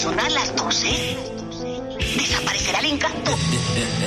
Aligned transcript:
sonar 0.00 0.32
las 0.32 0.56
12, 0.56 0.88
desaparecerá 2.16 2.78
el 2.78 2.86
encanto 2.86 3.36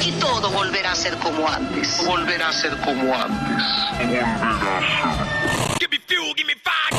y 0.03 0.11
todo 0.13 0.49
volverá 0.49 0.93
a 0.93 0.95
ser 0.95 1.15
como 1.19 1.47
antes. 1.47 2.03
Volverá 2.03 2.49
a 2.49 2.53
ser 2.53 2.75
como 2.77 3.13
antes. 3.13 3.63
Volverá 3.99 4.33
a 4.33 4.79
ser. 4.79 5.77
Give 5.79 5.89
me 5.91 5.99
fuel, 5.99 6.33
give 6.35 6.47
me 6.47 6.55
fire. 6.55 6.97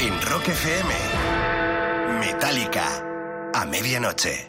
En 0.00 0.22
Rock 0.22 0.48
FM, 0.48 0.94
Metallica, 2.20 3.03
medianoche. 3.66 4.46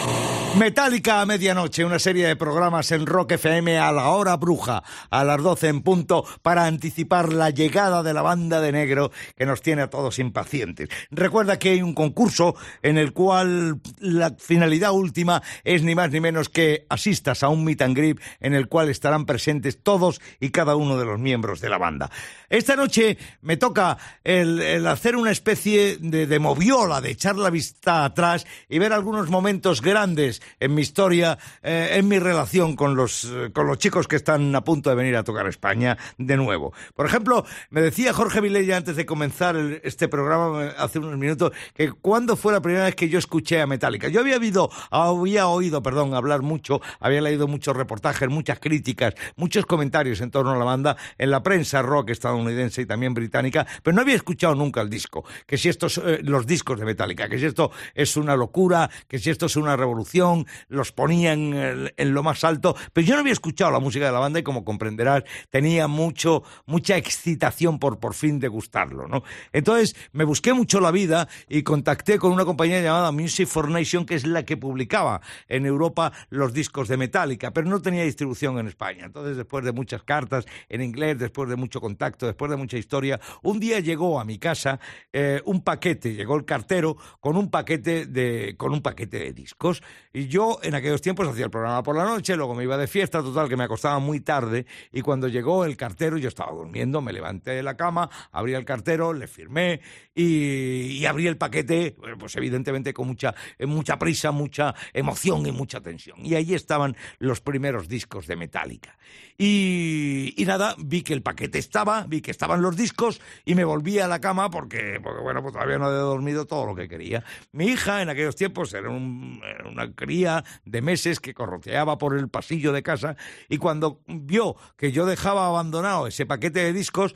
Metallica 0.58 1.20
a 1.20 1.26
medianoche, 1.26 1.84
una 1.84 2.00
serie 2.00 2.28
de 2.28 2.36
programas 2.36 2.92
en 2.92 3.06
Rock 3.06 3.34
FM 3.34 3.78
a 3.78 3.92
la 3.92 4.08
hora 4.10 4.38
bruja, 4.38 4.84
a 5.10 5.24
las 5.26 5.44
12 5.44 5.68
en 5.68 5.82
punto, 5.82 6.26
para 6.42 6.66
anticipar 6.66 7.34
la 7.34 7.50
llegada 7.50 8.04
de 8.04 8.14
la 8.14 8.22
banda 8.22 8.62
de 8.62 8.72
negro 8.72 9.12
que 9.36 9.46
nos 9.46 9.62
tiene 9.62 9.82
a 9.82 9.90
todos 9.90 10.18
impacientes. 10.18 10.88
Recuerda 11.12 11.60
que 11.60 11.72
hay 11.72 11.82
un 11.82 11.94
concurso 11.94 12.56
en 12.82 12.98
el 12.98 13.12
cual 13.12 13.82
la 14.00 14.36
finalidad 14.38 14.92
última 14.92 15.44
es 15.66 15.84
ni 15.84 15.94
más 15.94 16.12
ni 16.12 16.22
menos 16.22 16.48
que 16.48 16.86
asistas 16.90 17.44
a 17.44 17.50
un 17.50 17.66
meet 17.66 17.82
and 17.82 17.98
greet 17.98 18.22
en 18.40 18.54
el 18.54 18.70
cual 18.70 18.90
estarán 18.90 19.26
presentes 19.26 19.84
todos 19.84 20.22
y 20.40 20.52
cada 20.52 20.76
uno 20.78 20.98
de 20.98 21.06
los 21.06 21.20
miembros 21.20 21.60
de 21.60 21.70
la 21.70 21.78
banda. 21.78 22.10
Esta 22.50 22.78
noche 22.78 23.18
me 23.42 23.58
toca 23.58 23.98
el, 24.24 24.62
el 24.62 24.88
hacer 24.88 25.18
una 25.18 25.32
especie 25.32 25.98
de, 26.00 26.28
de 26.28 26.40
moviola, 26.40 27.02
de 27.02 27.12
echar 27.12 27.36
la 27.36 27.50
vista 27.50 28.06
atrás 28.06 28.46
y 28.70 28.80
ver 28.80 28.94
algunos 29.06 29.30
momentos 29.30 29.84
grandes 29.84 30.42
en 30.60 30.74
mi 30.74 30.82
historia, 30.82 31.38
eh, 31.62 31.90
en 31.92 32.08
mi 32.08 32.18
relación 32.18 32.76
con 32.76 32.96
los, 32.96 33.26
eh, 33.26 33.52
con 33.54 33.68
los 33.68 33.78
chicos 33.78 34.08
que 34.08 34.16
están 34.16 34.56
a 34.56 34.64
punto 34.64 34.90
de 34.90 34.96
venir 34.96 35.16
a 35.16 35.24
tocar 35.24 35.46
España 35.46 35.96
de 36.18 36.36
nuevo. 36.36 36.74
Por 36.96 37.06
ejemplo, 37.06 37.46
me 37.70 37.82
decía 37.82 38.14
Jorge 38.14 38.42
Vilella 38.42 38.78
antes 38.78 38.96
de 38.96 39.06
comenzar 39.06 39.58
este 39.84 40.08
programa 40.08 40.66
eh, 40.66 40.74
hace 40.76 40.98
unos 40.98 41.20
minutos 41.20 41.52
que 41.76 41.92
cuándo 41.92 42.36
fue 42.36 42.52
la 42.52 42.64
primera 42.64 42.86
vez 42.86 42.96
que 42.96 43.08
yo 43.08 43.20
escuché 43.20 43.62
a 43.62 43.68
Metallica. 43.68 44.08
Yo 44.08 44.22
había 44.22 44.38
oído, 44.38 44.72
había 44.90 45.50
oído, 45.50 45.84
perdón, 45.84 46.16
hablar 46.16 46.42
mucho, 46.42 46.82
había 47.00 47.22
leído 47.22 47.48
muchos 47.48 47.78
reportajes, 47.78 48.28
muchas 48.28 48.60
críticas, 48.60 49.14
muchos 49.36 49.68
comentarios 49.68 50.20
en 50.20 50.32
torno 50.32 50.54
a 50.54 50.58
la 50.58 50.66
banda 50.66 50.98
en 51.20 51.30
la 51.30 51.44
prensa 51.44 51.84
rock 51.84 52.10
estadounidense 52.10 52.82
y 52.82 52.88
también 52.88 53.14
británica, 53.14 53.68
pero 53.84 53.94
no 53.94 54.02
había 54.02 54.16
escuchado 54.16 54.56
nunca 54.56 54.82
el 54.82 54.90
disco. 54.90 55.24
Que 55.46 55.60
si 55.60 55.70
estos, 55.70 56.02
los 56.24 56.48
discos 56.48 56.80
de 56.80 56.86
Metallica, 56.86 57.30
que 57.30 57.38
si 57.38 57.46
esto 57.46 57.70
es 57.94 58.18
una 58.18 58.36
locura, 58.36 58.85
que 59.08 59.20
si 59.20 59.30
esto 59.30 59.48
es 59.48 59.56
una 59.56 59.76
revolución, 59.76 60.46
los 60.68 60.92
ponían 60.92 61.54
en, 61.54 61.94
en 61.96 62.14
lo 62.14 62.24
más 62.24 62.44
alto, 62.44 62.76
pero 62.94 63.06
yo 63.06 63.16
no 63.16 63.22
había 63.22 63.34
escuchado 63.34 63.72
la 63.72 63.80
música 63.80 64.06
de 64.06 64.12
la 64.12 64.20
banda 64.20 64.40
y 64.40 64.44
como 64.44 64.64
comprenderás, 64.64 65.24
tenía 65.50 65.88
mucho, 65.88 66.44
mucha 66.66 66.98
excitación 66.98 67.80
por 67.80 68.00
por 68.00 68.14
fin 68.14 68.40
degustarlo, 68.40 69.08
¿no? 69.08 69.24
Entonces 69.52 69.96
me 70.12 70.24
busqué 70.24 70.54
mucho 70.54 70.80
la 70.80 70.92
vida 70.92 71.28
y 71.50 71.64
contacté 71.64 72.20
con 72.20 72.32
una 72.32 72.46
compañía 72.46 72.82
llamada 72.82 73.12
Music 73.12 73.48
for 73.48 73.70
Nation, 73.70 74.06
que 74.06 74.16
es 74.16 74.26
la 74.26 74.44
que 74.44 74.58
publicaba 74.58 75.22
en 75.48 75.66
Europa 75.66 76.12
los 76.30 76.54
discos 76.54 76.88
de 76.88 76.98
Metallica, 76.98 77.52
pero 77.52 77.68
no 77.68 77.82
tenía 77.82 78.04
distribución 78.04 78.60
en 78.60 78.68
España. 78.68 79.06
Entonces, 79.06 79.38
después 79.38 79.66
de 79.66 79.72
muchas 79.72 80.04
cartas 80.04 80.46
en 80.70 80.82
inglés, 80.82 81.18
después 81.18 81.50
de 81.50 81.56
mucho 81.56 81.82
contacto, 81.82 82.26
después 82.26 82.52
de 82.52 82.58
mucha 82.58 82.78
historia, 82.78 83.20
un 83.42 83.60
día 83.60 83.80
llegó 83.80 84.20
a 84.20 84.26
mi 84.26 84.38
casa 84.38 84.80
eh, 85.12 85.42
un 85.46 85.62
paquete, 85.62 86.14
llegó 86.14 86.36
el 86.36 86.46
cartero 86.46 86.98
con 87.20 87.38
un 87.38 87.50
paquete 87.50 88.06
de, 88.06 88.56
un 88.76 88.82
paquete 88.82 89.20
de 89.20 89.34
discos. 89.34 89.82
Y 90.14 90.28
yo 90.28 90.60
en 90.62 90.76
aquellos 90.76 91.02
tiempos 91.02 91.28
hacía 91.28 91.46
el 91.46 91.52
programa 91.52 91.82
por 91.84 91.96
la 91.96 92.06
noche, 92.06 92.36
luego 92.36 92.54
me 92.54 92.64
iba 92.64 92.78
de 92.78 92.88
fiesta, 92.88 93.22
total, 93.22 93.50
que 93.50 93.58
me 93.58 93.64
acostaba 93.64 94.00
muy 94.00 94.20
tarde. 94.20 94.66
Y 94.92 95.02
cuando 95.02 95.28
llegó 95.28 95.66
el 95.66 95.76
cartero, 95.78 96.18
yo 96.18 96.28
estaba 96.28 96.52
durmiendo, 96.52 97.02
me 97.02 97.14
levanté 97.14 97.52
de 97.52 97.64
la 97.64 97.76
cama, 97.76 98.10
abrí 98.32 98.54
el 98.54 98.66
cartero, 98.66 99.14
le 99.14 99.28
firmé 99.28 99.82
y, 100.14 101.06
abrí 101.06 101.28
el 101.28 101.38
paquete, 101.38 101.96
pues 102.20 102.36
evidentemente 102.36 102.94
con 102.94 103.08
mucha, 103.08 103.34
eh, 103.58 103.66
mucha 103.66 103.98
prisa, 103.98 104.32
mucha 104.32 104.76
emoción 104.94 105.46
y 105.46 105.52
mucha 105.52 105.82
tensión. 105.82 106.26
Y 106.26 106.36
ahí 106.36 106.54
estaban 106.54 106.96
los 107.20 107.42
primeros 107.42 107.88
discos 107.88 108.28
de 108.28 108.36
Metallica. 108.36 108.98
Y, 109.38 110.34
y 110.38 110.46
nada, 110.46 110.76
vi 110.78 111.02
que 111.02 111.14
el 111.14 111.22
paquete 111.22 111.60
estaba, 111.60 112.06
vi 112.08 112.22
que 112.22 112.32
estaban 112.32 112.62
los 112.62 112.78
discos 112.78 113.22
y 113.44 113.56
me 113.56 113.66
volví 113.66 114.00
a 114.00 114.08
la 114.08 114.22
cama 114.22 114.50
porque, 114.50 115.00
porque 115.04 115.22
bueno, 115.22 115.42
pues 115.42 115.54
todavía 115.54 115.78
no 115.78 115.86
había 115.86 116.00
dormido 116.00 116.46
todo 116.46 116.66
lo 116.66 116.76
que 116.76 116.88
quería. 116.88 117.24
Mi 117.52 117.66
hija 117.66 118.02
en 118.02 118.10
aquellos 118.10 118.36
tiempos 118.36 118.65
era, 118.74 118.90
un- 118.90 119.42
era 119.44 119.70
una 119.70 119.94
cría 119.94 120.44
de 120.66 120.82
meses 120.82 121.20
que 121.20 121.34
corroteaba 121.34 121.98
por 121.98 122.18
el 122.18 122.30
pasillo 122.30 122.72
de 122.72 122.84
casa 122.84 123.16
y 123.50 123.58
cuando 123.58 124.02
vio 124.08 124.56
que 124.78 124.92
yo 124.92 125.06
dejaba 125.06 125.48
abandonado 125.48 126.08
ese 126.08 126.26
paquete 126.26 126.60
de 126.60 126.74
discos, 126.74 127.16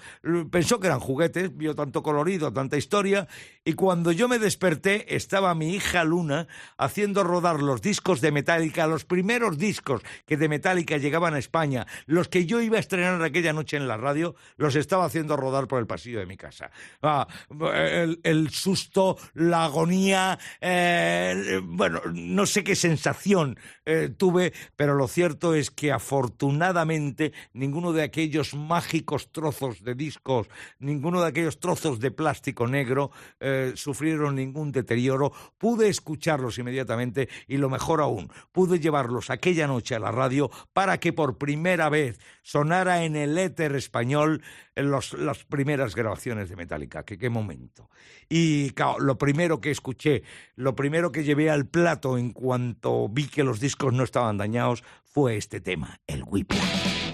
pensó 0.52 0.80
que 0.80 0.88
eran 0.88 1.00
juguetes, 1.00 1.56
vio 1.56 1.76
tanto 1.76 2.04
colorido, 2.04 2.52
tanta 2.54 2.78
historia 2.78 3.28
y 3.66 3.74
cuando 3.74 4.12
yo 4.12 4.28
me 4.28 4.40
desperté 4.40 5.16
estaba 5.16 5.54
mi 5.56 5.74
hija 5.76 6.04
Luna 6.04 6.48
haciendo 6.78 7.24
rodar 7.24 7.62
los 7.62 7.82
discos 7.82 8.22
de 8.22 8.32
Metallica, 8.32 8.88
los 8.88 9.06
primeros 9.06 9.58
discos 9.58 10.02
que 10.26 10.38
de 10.38 10.50
Metallica 10.50 10.98
llegaban 10.98 11.34
a 11.34 11.40
España, 11.40 11.86
los 12.06 12.28
que 12.28 12.46
yo 12.46 12.62
iba 12.62 12.78
a 12.78 12.80
estrenar 12.80 13.22
aquella 13.24 13.54
noche 13.54 13.78
en 13.78 13.88
la 13.88 13.98
radio, 13.98 14.36
los 14.58 14.76
estaba 14.76 15.06
haciendo 15.06 15.36
rodar 15.38 15.68
por 15.68 15.80
el 15.80 15.88
pasillo 15.88 16.20
de 16.20 16.26
mi 16.26 16.38
casa. 16.38 16.72
Ah, 17.02 17.28
el, 17.74 18.20
el 18.24 18.50
susto, 18.50 19.18
la 19.34 19.66
agonía, 19.66 20.38
eh, 20.62 21.39
bueno, 21.64 22.02
no 22.14 22.46
sé 22.46 22.64
qué 22.64 22.76
sensación 22.76 23.58
eh, 23.86 24.10
tuve, 24.16 24.54
pero 24.76 24.96
lo 24.96 25.08
cierto 25.08 25.54
es 25.54 25.72
que 25.72 25.92
afortunadamente 25.92 27.34
ninguno 27.54 27.94
de 27.94 28.04
aquellos 28.04 28.54
mágicos 28.54 29.32
trozos 29.32 29.84
de 29.84 29.96
discos, 29.96 30.48
ninguno 30.80 31.22
de 31.22 31.28
aquellos 31.28 31.60
trozos 31.60 32.00
de 32.00 32.12
plástico 32.12 32.68
negro 32.68 33.12
eh, 33.40 33.74
sufrieron 33.76 34.36
ningún 34.36 34.72
deterioro. 34.72 35.32
Pude 35.58 35.90
escucharlos 35.90 36.58
inmediatamente 36.58 37.30
y 37.48 37.58
lo 37.58 37.70
mejor 37.70 38.02
aún, 38.02 38.32
pude 38.52 38.80
llevarlos 38.80 39.30
aquella 39.30 39.68
noche 39.68 39.96
a 39.96 40.00
la 40.00 40.12
radio 40.12 40.50
para 40.74 41.00
que 41.00 41.14
por 41.14 41.38
primera 41.38 41.90
vez 41.90 42.20
sonara 42.42 43.04
en 43.04 43.16
el 43.16 43.38
éter 43.38 43.76
español 43.76 44.42
las 44.76 45.44
primeras 45.46 45.96
grabaciones 45.96 46.50
de 46.50 46.56
Metallica. 46.56 47.04
Qué 47.04 47.30
momento. 47.30 47.90
Y 48.30 48.74
lo 49.00 49.18
primero 49.18 49.60
que 49.60 49.72
escuché, 49.72 50.24
lo 50.56 50.76
primero 50.76 51.12
que 51.12 51.24
llevé 51.30 51.52
al 51.52 51.68
plato 51.68 52.18
en 52.18 52.32
cuanto 52.32 53.08
vi 53.08 53.28
que 53.28 53.44
los 53.44 53.60
discos 53.60 53.94
no 53.94 54.04
estaban 54.04 54.40
dañados 54.40 54.84
fue 55.06 55.38
este 55.38 55.62
tema, 55.62 56.00
el 56.08 56.24
Whiplash. 56.24 57.09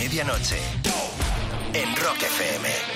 Medianoche. 0.00 0.56
En 1.72 1.94
Rock 1.96 2.22
FM. 2.22 2.89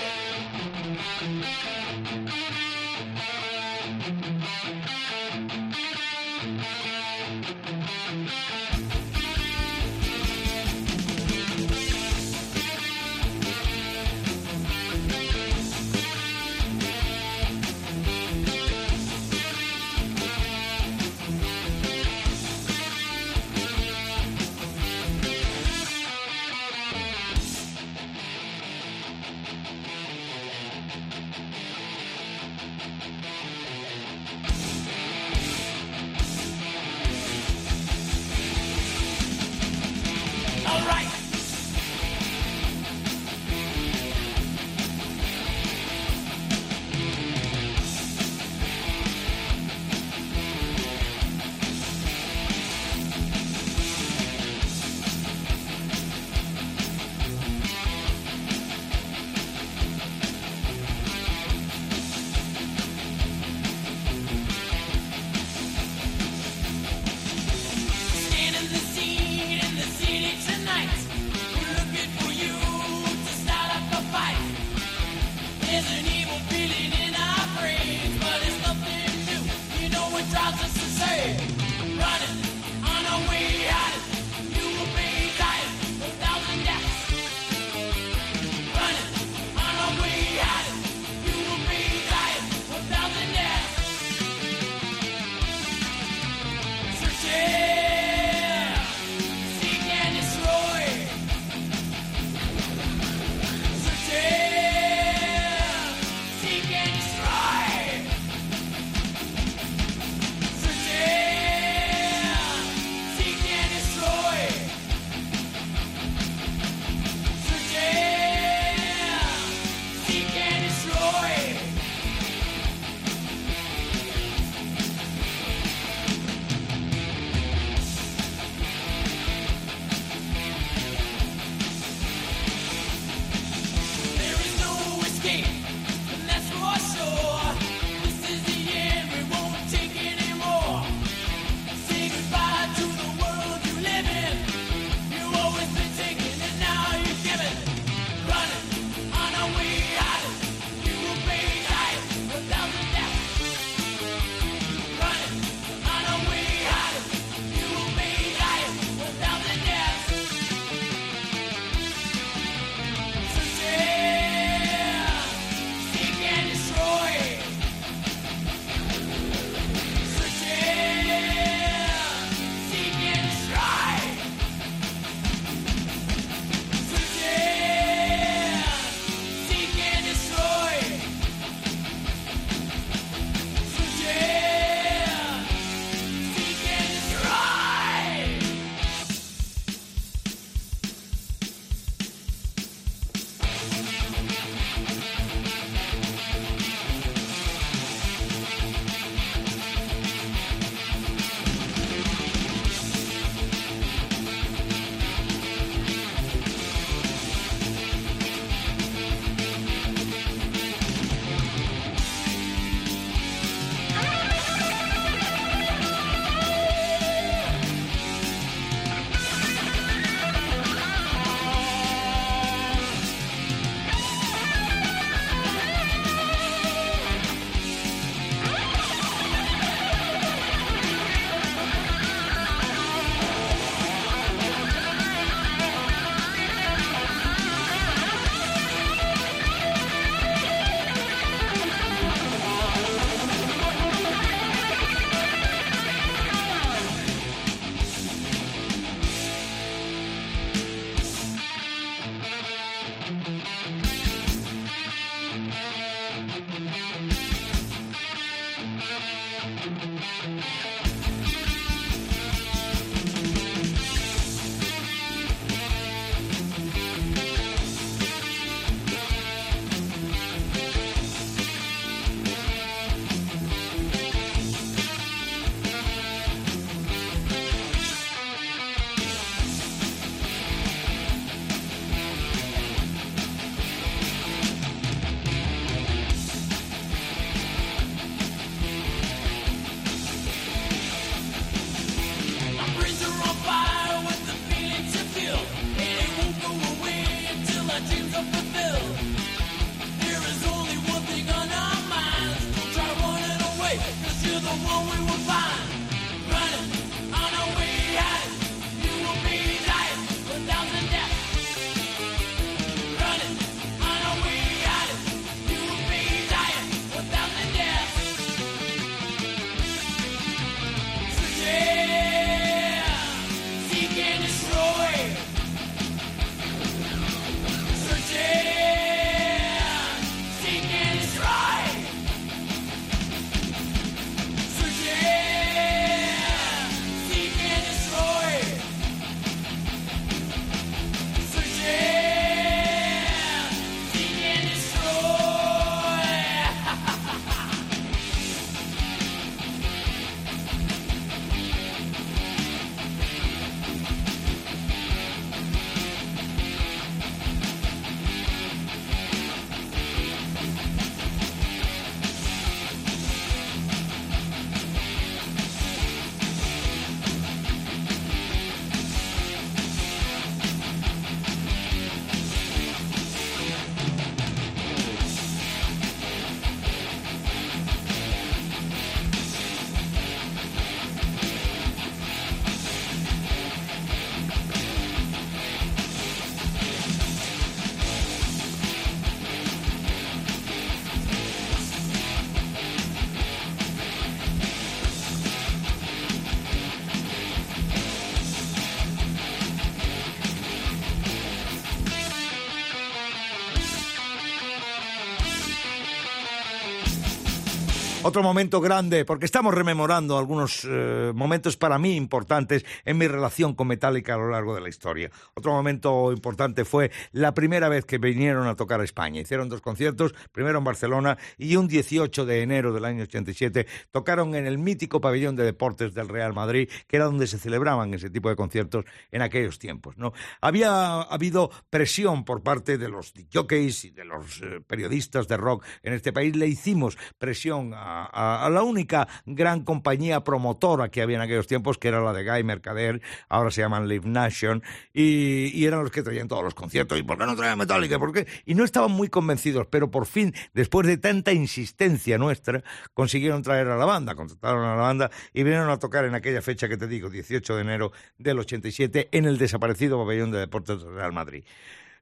Otro 408.07 408.23
momento 408.23 408.61
grande, 408.61 409.07
porque 409.07 409.25
estamos 409.25 409.55
rememorando 409.55 410.19
algunos 410.19 410.69
eh, 410.69 411.11
momentos 411.15 411.57
para 411.57 411.79
mí 411.79 411.97
importantes 411.97 412.63
en 412.85 412.99
mi 412.99 413.09
relación 413.09 413.55
con 413.55 413.69
Metallica 413.69 414.13
a 414.13 414.19
lo 414.19 414.29
largo 414.29 414.55
de 414.55 414.61
la 414.61 414.69
historia. 414.69 415.11
Otro 415.33 415.53
momento 415.53 416.13
importante 416.13 416.67
fue 416.67 416.91
la 417.13 417.33
primera 417.33 417.71
vez 417.71 417.87
que 417.87 417.97
vinieron 417.97 418.47
a 418.47 418.57
tocar 418.57 418.83
a 418.83 418.85
España. 418.85 419.23
Hicieron 419.23 419.49
dos 419.49 419.63
conciertos, 419.63 420.15
primero 420.33 420.59
en 420.59 420.65
Barcelona 420.65 421.17
y 421.39 421.57
un 421.57 421.67
18 421.67 422.27
de 422.27 422.43
enero 422.43 422.75
del 422.75 422.85
año 422.85 423.05
87 423.05 423.67
tocaron 423.91 424.35
en 424.35 424.47
el 424.47 424.59
mítico 424.59 425.01
pabellón 425.01 425.35
de 425.35 425.45
deportes 425.45 425.95
del 425.95 426.11
Real 426.11 426.35
Madrid, 426.35 426.69
que 426.87 426.97
era 426.97 427.07
donde 427.07 427.27
se 427.27 427.39
celebraban 427.39 427.95
ese 427.95 428.11
tipo 428.11 428.29
de 428.29 428.37
conciertos 428.37 428.85
en 429.13 429.23
aquellos 429.23 429.59
tiempos. 429.59 429.97
¿no? 429.97 430.13
Había 430.43 431.01
habido 431.01 431.51
presión 431.71 432.27
por 432.27 432.43
parte 432.43 432.77
de 432.77 432.91
los 432.91 433.15
jockeys 433.33 433.87
y 433.87 433.91
de 433.93 434.05
los 434.05 434.43
eh, 434.43 434.61
periodistas 434.67 435.27
de 435.27 435.39
rock 435.39 435.65
en 435.83 435.95
este 435.95 436.13
país. 436.13 436.37
Le 436.37 436.49
hicimos 436.49 436.99
presión 437.19 437.73
a 437.73 437.94
a, 437.95 438.49
la 438.51 438.63
única 438.63 439.09
gran 439.27 439.63
compañía 439.63 440.23
promotora 440.25 440.89
que 440.89 441.03
había 441.03 441.17
en 441.17 441.23
aquellos 441.23 441.47
tiempos, 441.47 441.79
que 441.79 441.89
era 441.89 442.01
la 442.01 442.13
de 442.13 442.25
Guy 442.25 442.45
Mercader, 442.45 443.01
ahora 443.29 443.51
se 443.51 443.61
llaman 443.61 443.89
Live 443.89 444.09
Nation, 444.09 444.63
y, 444.93 445.65
eran 445.65 445.83
los 445.83 445.91
que 445.91 446.03
traían 446.03 446.29
todos 446.29 446.45
los 446.45 446.55
conciertos. 446.55 446.99
¿Y 446.99 447.03
por 447.03 447.19
qué 447.19 447.27
no 447.27 447.37
traían 447.37 447.59
Metallica? 447.59 447.99
¿Por 447.99 448.13
qué? 448.13 448.27
Y 448.45 448.55
no 448.55 448.65
estaban 448.65 448.91
muy 448.91 449.09
convencidos, 449.09 449.67
pero 449.71 449.91
por 449.91 450.07
fin, 450.07 450.35
después 450.53 450.87
de 450.87 450.99
tanta 450.99 451.33
insistencia 451.33 452.19
nuestra, 452.19 452.63
consiguieron 452.93 453.43
traer 453.43 453.69
a 453.69 453.77
la 453.77 453.85
banda, 453.85 454.15
contrataron 454.15 454.65
a 454.65 454.77
la 454.77 454.83
banda 454.83 455.11
y 455.33 455.43
vinieron 455.43 455.71
a 455.71 455.79
tocar 455.79 456.05
en 456.05 456.15
aquella 456.15 456.43
fecha 456.43 456.69
que 456.69 456.77
te 456.77 456.87
digo, 456.87 457.11
18 457.11 457.57
de 457.57 457.63
enero 457.63 457.93
del 458.19 458.39
87, 458.39 459.09
en 459.13 459.25
el 459.25 459.39
desaparecido 459.39 459.99
pabellón 459.99 460.31
de 460.31 460.39
deportes 460.39 460.83
del 460.83 460.95
Real 460.95 461.13
Madrid. 461.13 461.45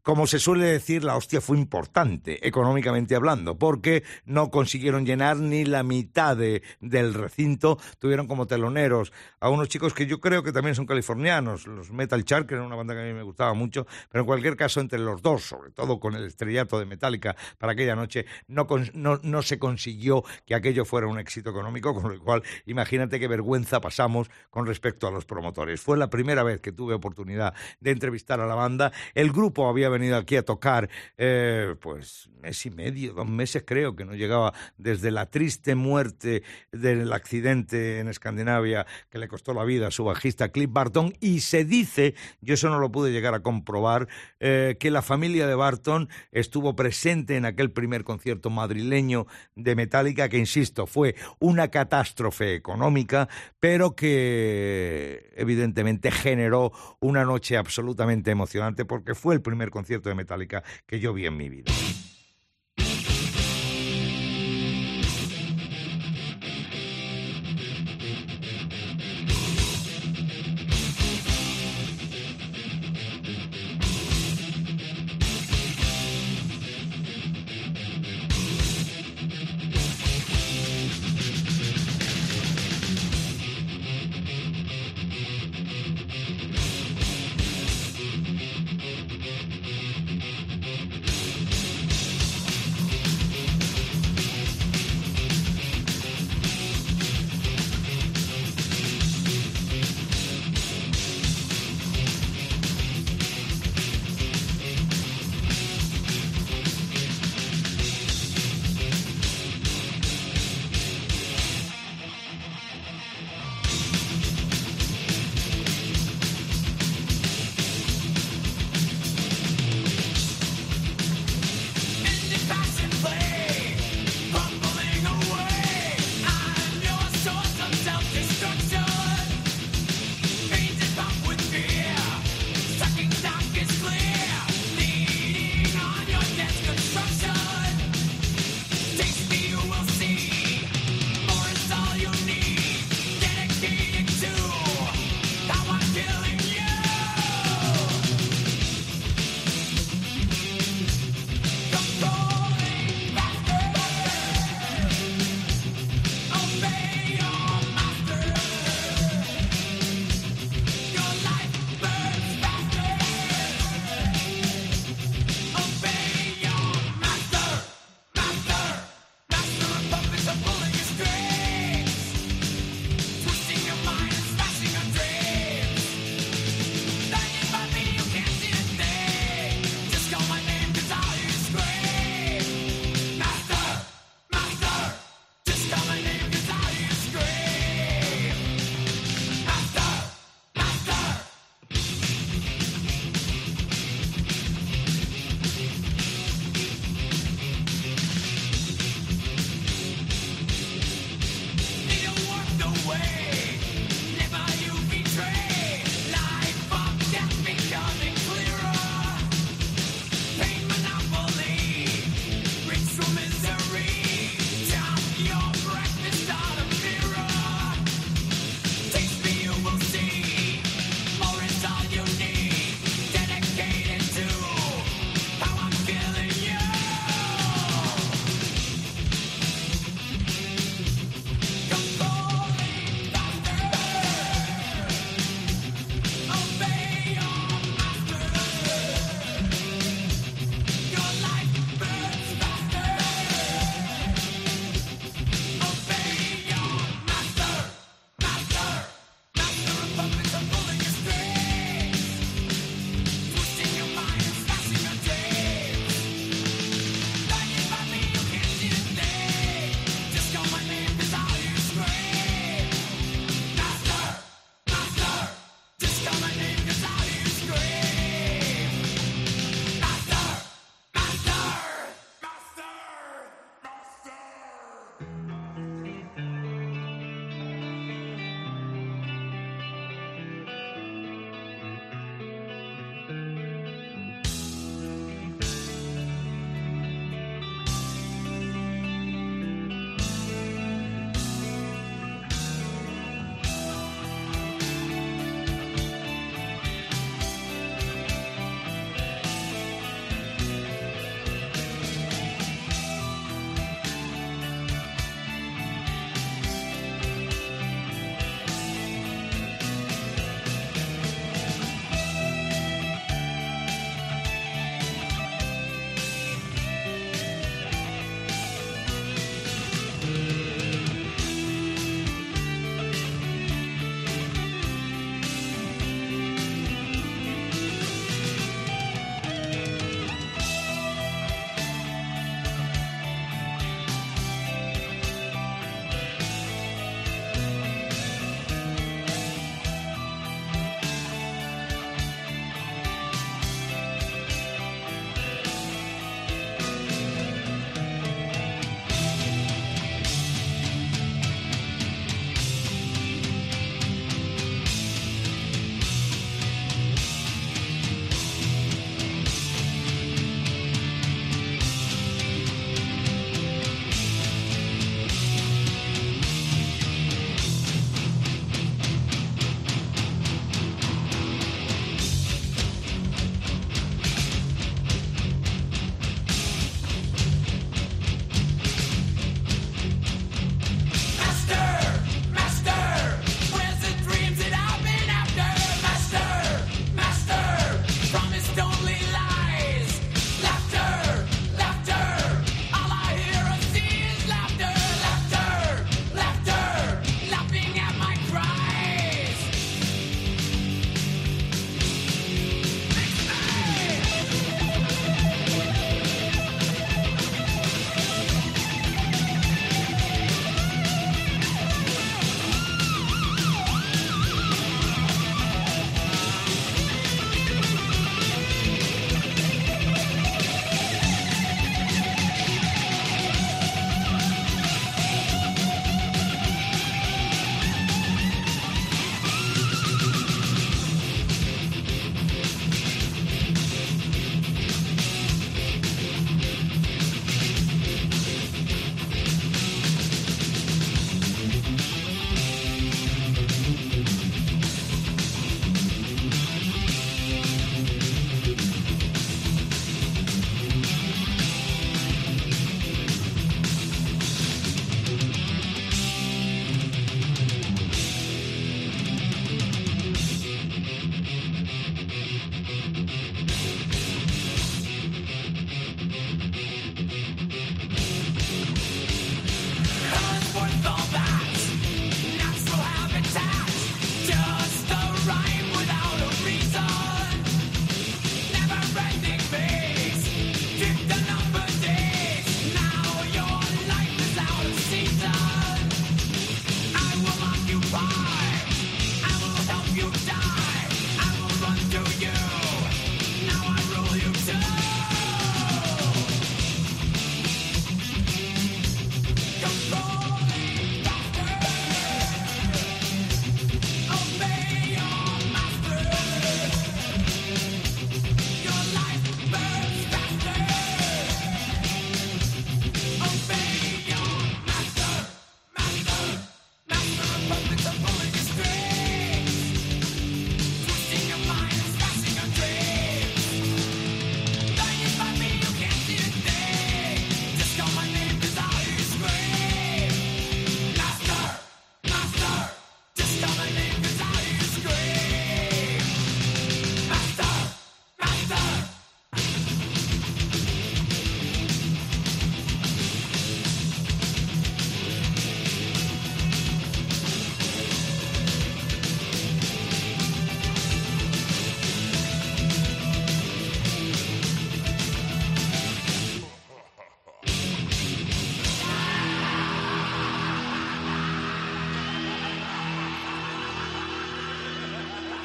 Como 0.02 0.26
se 0.26 0.40
suele 0.40 0.66
decir, 0.66 1.04
la 1.04 1.16
hostia 1.16 1.40
fue 1.40 1.56
importante, 1.56 2.44
económicamente 2.46 3.14
hablando, 3.14 3.56
porque 3.56 4.02
no 4.24 4.50
consiguieron 4.50 5.06
llenar 5.06 5.36
ni 5.36 5.64
la 5.64 5.84
mitad 5.84 6.36
del 6.36 7.14
recinto. 7.14 7.78
Tuvieron 8.00 8.26
como 8.26 8.48
teloneros 8.48 9.12
a 9.38 9.48
unos 9.48 9.68
chicos 9.68 9.94
que 9.94 10.06
yo 10.06 10.20
creo 10.20 10.42
que 10.42 10.50
también 10.50 10.74
son 10.74 10.86
californianos, 10.86 11.68
los 11.68 11.92
Metal 11.92 12.24
Shark, 12.24 12.48
que 12.48 12.54
era 12.54 12.64
una 12.64 12.74
banda 12.74 12.94
que 12.94 13.00
a 13.02 13.04
mí 13.04 13.12
me 13.12 13.22
gustaba 13.22 13.54
mucho, 13.54 13.86
pero 14.10 14.22
en 14.22 14.26
cualquier 14.26 14.56
caso, 14.56 14.80
entre 14.80 14.98
los 14.98 15.22
dos, 15.22 15.44
sobre 15.44 15.70
todo 15.70 16.00
con 16.00 16.16
el 16.16 16.26
estrellato 16.26 16.80
de 16.80 16.86
Metallica 16.86 17.36
para 17.58 17.74
aquella 17.74 17.94
noche, 17.94 18.26
no, 18.48 18.66
no, 18.94 19.20
no 19.22 19.42
se 19.42 19.60
consiguió 19.60 20.24
que 20.44 20.56
aquello 20.56 20.84
fuera 20.84 21.06
un 21.06 21.20
éxito 21.20 21.50
económico, 21.50 21.94
con 21.94 22.12
lo 22.12 22.24
cual 22.24 22.42
imagínate 22.66 23.20
qué 23.20 23.28
vergüenza 23.28 23.80
pasamos 23.80 24.28
con 24.50 24.66
respecto 24.66 25.06
a 25.06 25.12
los 25.12 25.26
promotores. 25.26 25.80
Fue 25.80 25.96
la 25.96 26.10
primera 26.10 26.42
vez 26.42 26.60
que 26.60 26.72
tuve 26.72 26.92
oportunidad 26.92 27.54
de 27.78 27.92
entrevistar 27.92 28.40
a 28.40 28.46
la 28.46 28.56
banda. 28.56 28.90
El 29.14 29.30
grupo 29.30 29.68
había 29.68 29.91
venido 29.92 30.16
aquí 30.16 30.36
a 30.36 30.42
tocar, 30.42 30.88
eh, 31.16 31.74
pues 31.80 32.28
mes 32.40 32.66
y 32.66 32.70
medio, 32.70 33.12
dos 33.12 33.28
meses 33.28 33.62
creo 33.64 33.94
que 33.94 34.04
no 34.04 34.14
llegaba 34.14 34.52
desde 34.76 35.10
la 35.10 35.26
triste 35.26 35.74
muerte 35.74 36.42
del 36.72 37.12
accidente 37.12 38.00
en 38.00 38.08
Escandinavia 38.08 38.86
que 39.10 39.18
le 39.18 39.28
costó 39.28 39.54
la 39.54 39.64
vida 39.64 39.88
a 39.88 39.90
su 39.90 40.04
bajista 40.04 40.48
Cliff 40.48 40.70
Barton. 40.70 41.14
Y 41.20 41.40
se 41.40 41.64
dice, 41.64 42.14
yo 42.40 42.54
eso 42.54 42.68
no 42.68 42.78
lo 42.78 42.90
pude 42.90 43.12
llegar 43.12 43.34
a 43.34 43.40
comprobar, 43.40 44.08
eh, 44.40 44.76
que 44.80 44.90
la 44.90 45.02
familia 45.02 45.46
de 45.46 45.54
Barton 45.54 46.08
estuvo 46.32 46.74
presente 46.74 47.36
en 47.36 47.44
aquel 47.44 47.70
primer 47.70 48.04
concierto 48.04 48.50
madrileño 48.50 49.26
de 49.54 49.76
Metallica 49.76 50.28
que, 50.28 50.38
insisto, 50.38 50.86
fue 50.86 51.14
una 51.38 51.68
catástrofe 51.68 52.54
económica, 52.54 53.28
pero 53.60 53.94
que 53.94 55.30
evidentemente 55.36 56.10
generó 56.10 56.72
una 57.00 57.24
noche 57.24 57.56
absolutamente 57.56 58.30
emocionante 58.30 58.84
porque 58.84 59.14
fue 59.14 59.34
el 59.34 59.42
primer 59.42 59.70
concierto 59.70 59.81
concierto 59.82 60.08
de 60.08 60.14
Metallica 60.14 60.62
que 60.86 61.00
yo 61.00 61.12
vi 61.12 61.26
en 61.26 61.36
mi 61.36 61.48
vida. 61.48 61.72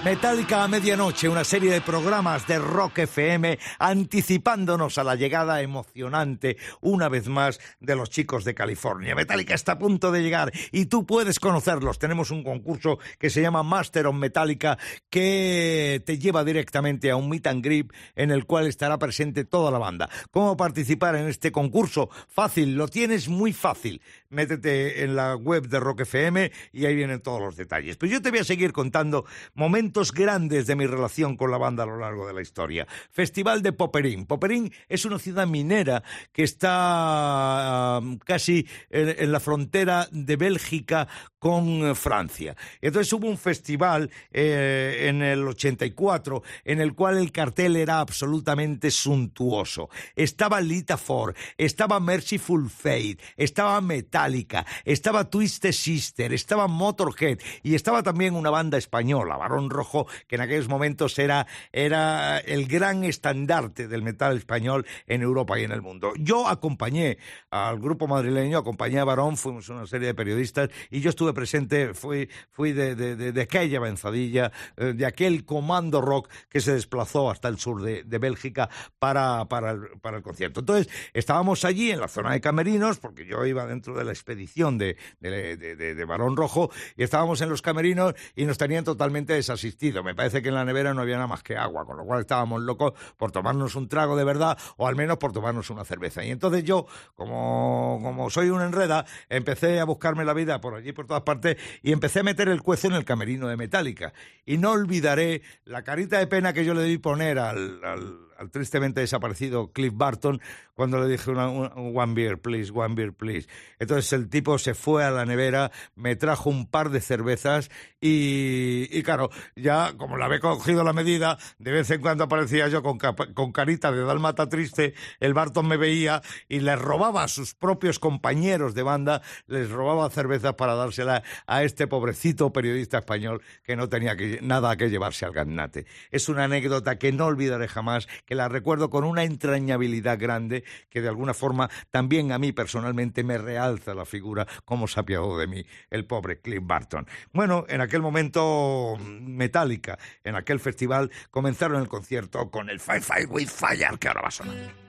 Metallica 0.08 0.64
a 0.64 0.70
medianoche, 0.70 1.28
una 1.28 1.44
serie 1.44 1.70
de 1.70 1.82
programas 1.82 2.48
de 2.48 2.60
Rock 2.60 3.00
FM 3.00 3.60
anticipándonos 3.78 4.98
a 4.98 5.04
la 5.04 5.16
llegada 5.16 5.62
emocionante 5.62 6.56
una 6.80 7.10
vez 7.10 7.28
más 7.28 7.60
de 7.82 7.98
los 7.98 8.10
chicos 8.10 8.46
de 8.46 8.56
California. 8.56 9.16
Metallica 9.16 9.54
está 9.54 9.74
a 9.74 9.78
punto 9.78 10.14
de 10.14 10.24
llegar 10.24 10.54
y 10.72 10.86
tú 10.86 11.06
puedes 11.06 11.42
conocerlos. 11.42 12.00
Tenemos 12.00 12.32
un 12.32 12.42
concurso 12.46 13.00
que 13.20 13.30
se 13.30 13.42
llama 13.42 13.64
Master 13.64 14.08
of 14.08 14.16
Metallica 14.16 14.78
que 15.10 16.02
te 16.06 16.18
lleva 16.18 16.46
directamente 16.46 17.12
a 17.12 17.18
un 17.18 17.28
meet 17.28 17.46
and 17.48 17.62
grip 17.62 17.92
en 18.16 18.32
el 18.32 18.46
cual 18.46 18.68
estará 18.68 18.98
presente 18.98 19.44
toda 19.44 19.72
la 19.72 19.78
banda. 19.78 20.10
¿Cómo 20.32 20.56
participar 20.56 21.18
en 21.18 21.28
este 21.28 21.52
concurso? 21.52 22.10
Fácil, 22.30 22.76
lo 22.76 22.88
tienes 22.88 23.28
muy 23.28 23.52
fácil. 23.52 24.02
Métete 24.30 25.04
en 25.04 25.18
la 25.18 25.36
web 25.36 25.68
de 25.68 25.82
Rock 25.82 26.02
FM 26.02 26.50
y 26.72 26.86
ahí 26.86 26.96
vienen 26.96 27.20
todos 27.20 27.42
los 27.42 27.58
detalles. 27.58 27.98
Pero 27.98 28.14
yo 28.14 28.22
te 28.22 28.30
voy 28.30 28.40
a 28.40 28.46
seguir 28.46 28.72
contando 28.72 29.26
momentos 29.54 29.97
grandes 30.06 30.68
de 30.68 30.76
mi 30.76 30.86
relación 30.86 31.36
con 31.38 31.50
la 31.50 31.58
banda 31.58 31.84
a 31.84 31.88
lo 31.88 31.98
largo 31.98 32.28
de 32.28 32.34
la 32.34 32.42
historia. 32.42 32.88
Festival 33.10 33.62
de 33.64 33.74
Popperín. 33.74 34.26
Popperín 34.26 34.72
es 34.88 35.06
una 35.06 35.18
ciudad 35.18 35.48
minera 35.48 36.04
que 36.32 36.44
está 36.44 38.00
casi 38.26 38.68
en, 38.90 39.32
la 39.32 39.40
frontera 39.40 40.08
de 40.12 40.36
Bélgica 40.36 41.08
con 41.40 41.96
Francia. 41.96 42.56
Entonces 42.82 43.12
hubo 43.14 43.28
un 43.28 43.38
festival 43.38 44.12
eh, 44.32 45.06
en 45.08 45.22
el 45.22 45.48
84 45.48 46.44
en 46.66 46.82
el 46.82 46.94
cual 46.94 47.18
el 47.18 47.32
cartel 47.32 47.76
era 47.76 48.00
absolutamente 48.00 48.92
suntuoso. 48.92 49.90
Estaba 50.16 50.62
Lita 50.62 50.98
Ford, 50.98 51.36
estaba 51.58 52.00
Merciful 52.00 52.70
Fate, 52.70 53.18
estaba 53.36 53.82
Metallica, 53.82 54.66
estaba 54.86 55.30
Twisted 55.30 55.72
Sister, 55.72 56.34
estaba 56.34 56.68
Motorhead 56.68 57.40
y 57.64 57.76
estaba 57.76 58.04
también 58.04 58.36
una 58.36 58.50
banda 58.50 58.78
española, 58.78 59.38
Barón 59.38 59.70
Rojo 59.70 59.87
que 60.28 60.36
en 60.36 60.42
aquellos 60.42 60.68
momentos 60.68 61.18
era, 61.20 61.48
era 61.72 62.40
el 62.40 62.68
gran 62.68 63.04
estandarte 63.04 63.88
del 63.88 64.02
metal 64.02 64.38
español 64.38 64.86
en 65.08 65.22
Europa 65.22 65.60
y 65.60 65.64
en 65.64 65.72
el 65.72 65.82
mundo. 65.82 66.14
Yo 66.18 66.48
acompañé 66.48 67.18
al 67.50 67.80
grupo 67.80 68.08
madrileño, 68.08 68.58
acompañé 68.58 69.00
a 69.00 69.06
Barón, 69.06 69.38
fuimos 69.38 69.70
una 69.70 69.88
serie 69.88 70.08
de 70.08 70.14
periodistas 70.14 70.70
y 70.90 71.00
yo 71.00 71.10
estuve 71.10 71.34
presente, 71.34 71.94
fui, 71.94 72.30
fui 72.50 72.74
de, 72.74 72.96
de, 72.96 73.42
aquella 73.42 73.78
avanzadilla, 73.78 74.52
eh, 74.76 74.94
de 74.94 75.06
aquel 75.06 75.46
comando 75.46 76.02
rock 76.02 76.30
que 76.50 76.60
se 76.60 76.74
desplazó 76.74 77.30
hasta 77.30 77.48
el 77.48 77.58
sur 77.58 77.82
de, 77.82 78.18
Bélgica 78.18 78.68
para, 78.98 79.46
para, 79.46 79.72
el, 79.72 79.82
para 80.02 80.18
el 80.18 80.24
concierto. 80.24 80.62
Entonces, 80.62 80.90
estábamos 81.14 81.64
allí 81.66 81.92
en 81.92 82.00
la 82.00 82.08
zona 82.08 82.32
de 82.32 82.42
camerinos, 82.42 82.98
porque 82.98 83.28
yo 83.28 83.46
iba 83.46 83.66
dentro 83.68 83.96
de 83.96 84.04
la 84.04 84.12
expedición 84.12 84.80
de, 84.80 84.98
de, 85.20 86.06
Barón 86.06 86.36
Rojo, 86.36 86.72
y 86.96 87.04
estábamos 87.04 87.42
en 87.42 87.50
los 87.50 87.62
camerinos 87.62 88.16
y 88.36 88.46
nos 88.46 88.58
tenían 88.58 88.84
totalmente 88.84 89.34
desasistidos 89.34 89.77
me 90.04 90.16
parece 90.16 90.42
que 90.42 90.50
en 90.50 90.56
la 90.56 90.66
nevera 90.66 90.94
no 90.94 91.02
había 91.02 91.16
nada 91.16 91.28
más 91.28 91.44
que 91.44 91.56
agua, 91.56 91.86
con 91.86 91.98
lo 91.98 92.06
cual 92.06 92.22
estábamos 92.22 92.62
locos 92.62 92.94
por 93.18 93.32
tomarnos 93.32 93.76
un 93.76 93.88
trago 93.88 94.16
de 94.16 94.24
verdad 94.24 94.58
o 94.78 94.88
al 94.88 94.96
menos 94.96 95.18
por 95.18 95.32
tomarnos 95.32 95.70
una 95.70 95.86
cerveza. 95.86 96.24
Y 96.24 96.32
entonces 96.32 96.64
yo, 96.64 96.88
como, 97.16 98.00
como 98.02 98.30
soy 98.30 98.50
un 98.50 98.62
enreda, 98.62 99.06
empecé 99.30 99.80
a 99.80 99.86
buscarme 99.86 100.26
la 100.26 100.34
vida 100.34 100.60
por 100.62 100.76
allí, 100.76 100.92
por 100.92 101.08
todas 101.08 101.24
partes, 101.24 101.58
y 101.84 101.92
empecé 101.92 102.20
a 102.20 102.24
meter 102.24 102.50
el 102.50 102.62
cuezo 102.62 102.88
en 102.88 102.94
el 102.94 103.06
camerino 103.06 103.48
de 103.48 103.58
Metallica. 103.58 104.14
Y 104.46 104.58
no 104.58 104.72
olvidaré 104.72 105.42
la 105.66 105.84
carita 105.84 106.18
de 106.20 106.28
pena 106.28 106.54
que 106.54 106.66
yo 106.66 106.74
le 106.74 106.84
di 106.84 106.98
poner 106.98 107.40
al 107.40 107.78
al 107.84 108.27
tristemente 108.52 109.02
desaparecido 109.02 109.72
Cliff 109.72 109.94
Barton 109.96 110.42
cuando 110.74 111.00
le 111.00 111.08
dije 111.08 111.32
una, 111.32 111.48
one 111.50 112.14
beer, 112.14 112.40
please, 112.40 112.72
one 112.72 112.94
beer, 112.96 113.14
please. 113.14 113.48
Entonces 113.80 114.14
el 114.14 114.30
tipo 114.30 114.58
se 114.60 114.74
fue 114.74 115.04
a 115.04 115.12
la 115.12 115.26
nevera, 115.26 115.72
me 115.96 116.16
trajo 116.16 116.50
un 116.50 116.68
par 116.68 116.92
de 116.92 117.02
cervezas 117.02 117.72
y, 118.00 119.02
claro, 119.02 119.32
ya 119.56 119.94
como 119.98 120.18
le 120.18 120.26
había 120.26 120.40
cogido 120.40 120.84
la 120.84 120.94
medida, 120.94 121.38
de 121.58 121.72
vez 121.72 121.90
en 121.90 122.02
cuando 122.02 122.26
aparecía 122.26 122.68
yo 122.68 122.84
con, 122.84 123.00
con 123.00 123.52
carita 123.52 123.92
de 123.92 124.04
dalmata 124.04 124.50
triste, 124.50 124.94
el 125.20 125.34
Barton 125.34 125.68
me 125.68 125.78
veía 125.78 126.22
y 126.48 126.60
le 126.60 126.76
robaba 126.76 127.24
a 127.24 127.28
sus 127.28 127.56
propios 127.56 127.98
compañeros 127.98 128.76
de 128.76 128.84
banda, 128.84 129.22
les 129.48 129.72
robaba 129.72 130.10
cervezas 130.12 130.54
para 130.54 130.76
dársela 130.76 131.24
a 131.48 131.64
este 131.64 131.88
pobrecito 131.88 132.54
periodista 132.54 133.00
español 133.00 133.42
que 133.64 133.76
no 133.76 133.90
tenía 133.90 134.16
nada 134.42 134.78
que 134.78 134.90
llevarse 134.90 135.26
al 135.26 135.34
gaznate. 135.34 135.86
Es 136.12 136.30
una 136.30 136.44
anécdota 136.44 137.00
que 137.00 137.12
no 137.12 137.26
olvidaré 137.26 137.68
jamás 137.68 138.08
que 138.28 138.36
la 138.36 138.48
recuerdo 138.48 138.92
con 138.92 139.04
una 139.04 139.24
entrañabilidad 139.24 140.20
grande 140.20 140.64
que 140.90 141.02
de 141.02 141.08
alguna 141.08 141.34
forma 141.34 141.72
también 141.90 142.32
a 142.32 142.38
mí 142.38 142.52
personalmente 142.52 143.24
me 143.24 143.40
realza 143.40 143.96
la 143.96 144.06
figura 144.06 144.46
como 144.66 144.88
se 144.88 145.00
apiadó 145.00 145.40
de 145.40 145.48
mí 145.48 145.66
el 145.90 146.06
pobre 146.06 146.40
Cliff 146.42 146.62
Barton. 146.62 147.08
Bueno, 147.34 147.66
en 147.70 147.82
aquel 147.82 148.02
momento 148.02 148.98
Metallica, 149.00 149.98
en 150.24 150.36
aquel 150.36 150.60
festival, 150.60 151.10
comenzaron 151.32 151.82
el 151.82 151.88
concierto 151.88 152.52
con 152.52 152.70
el 152.70 152.80
Fight 152.80 153.02
Fight 153.02 153.30
with 153.30 153.48
Fire 153.48 153.98
que 153.98 154.10
ahora 154.10 154.22
va 154.22 154.28
a 154.28 154.32
sonar. 154.32 154.87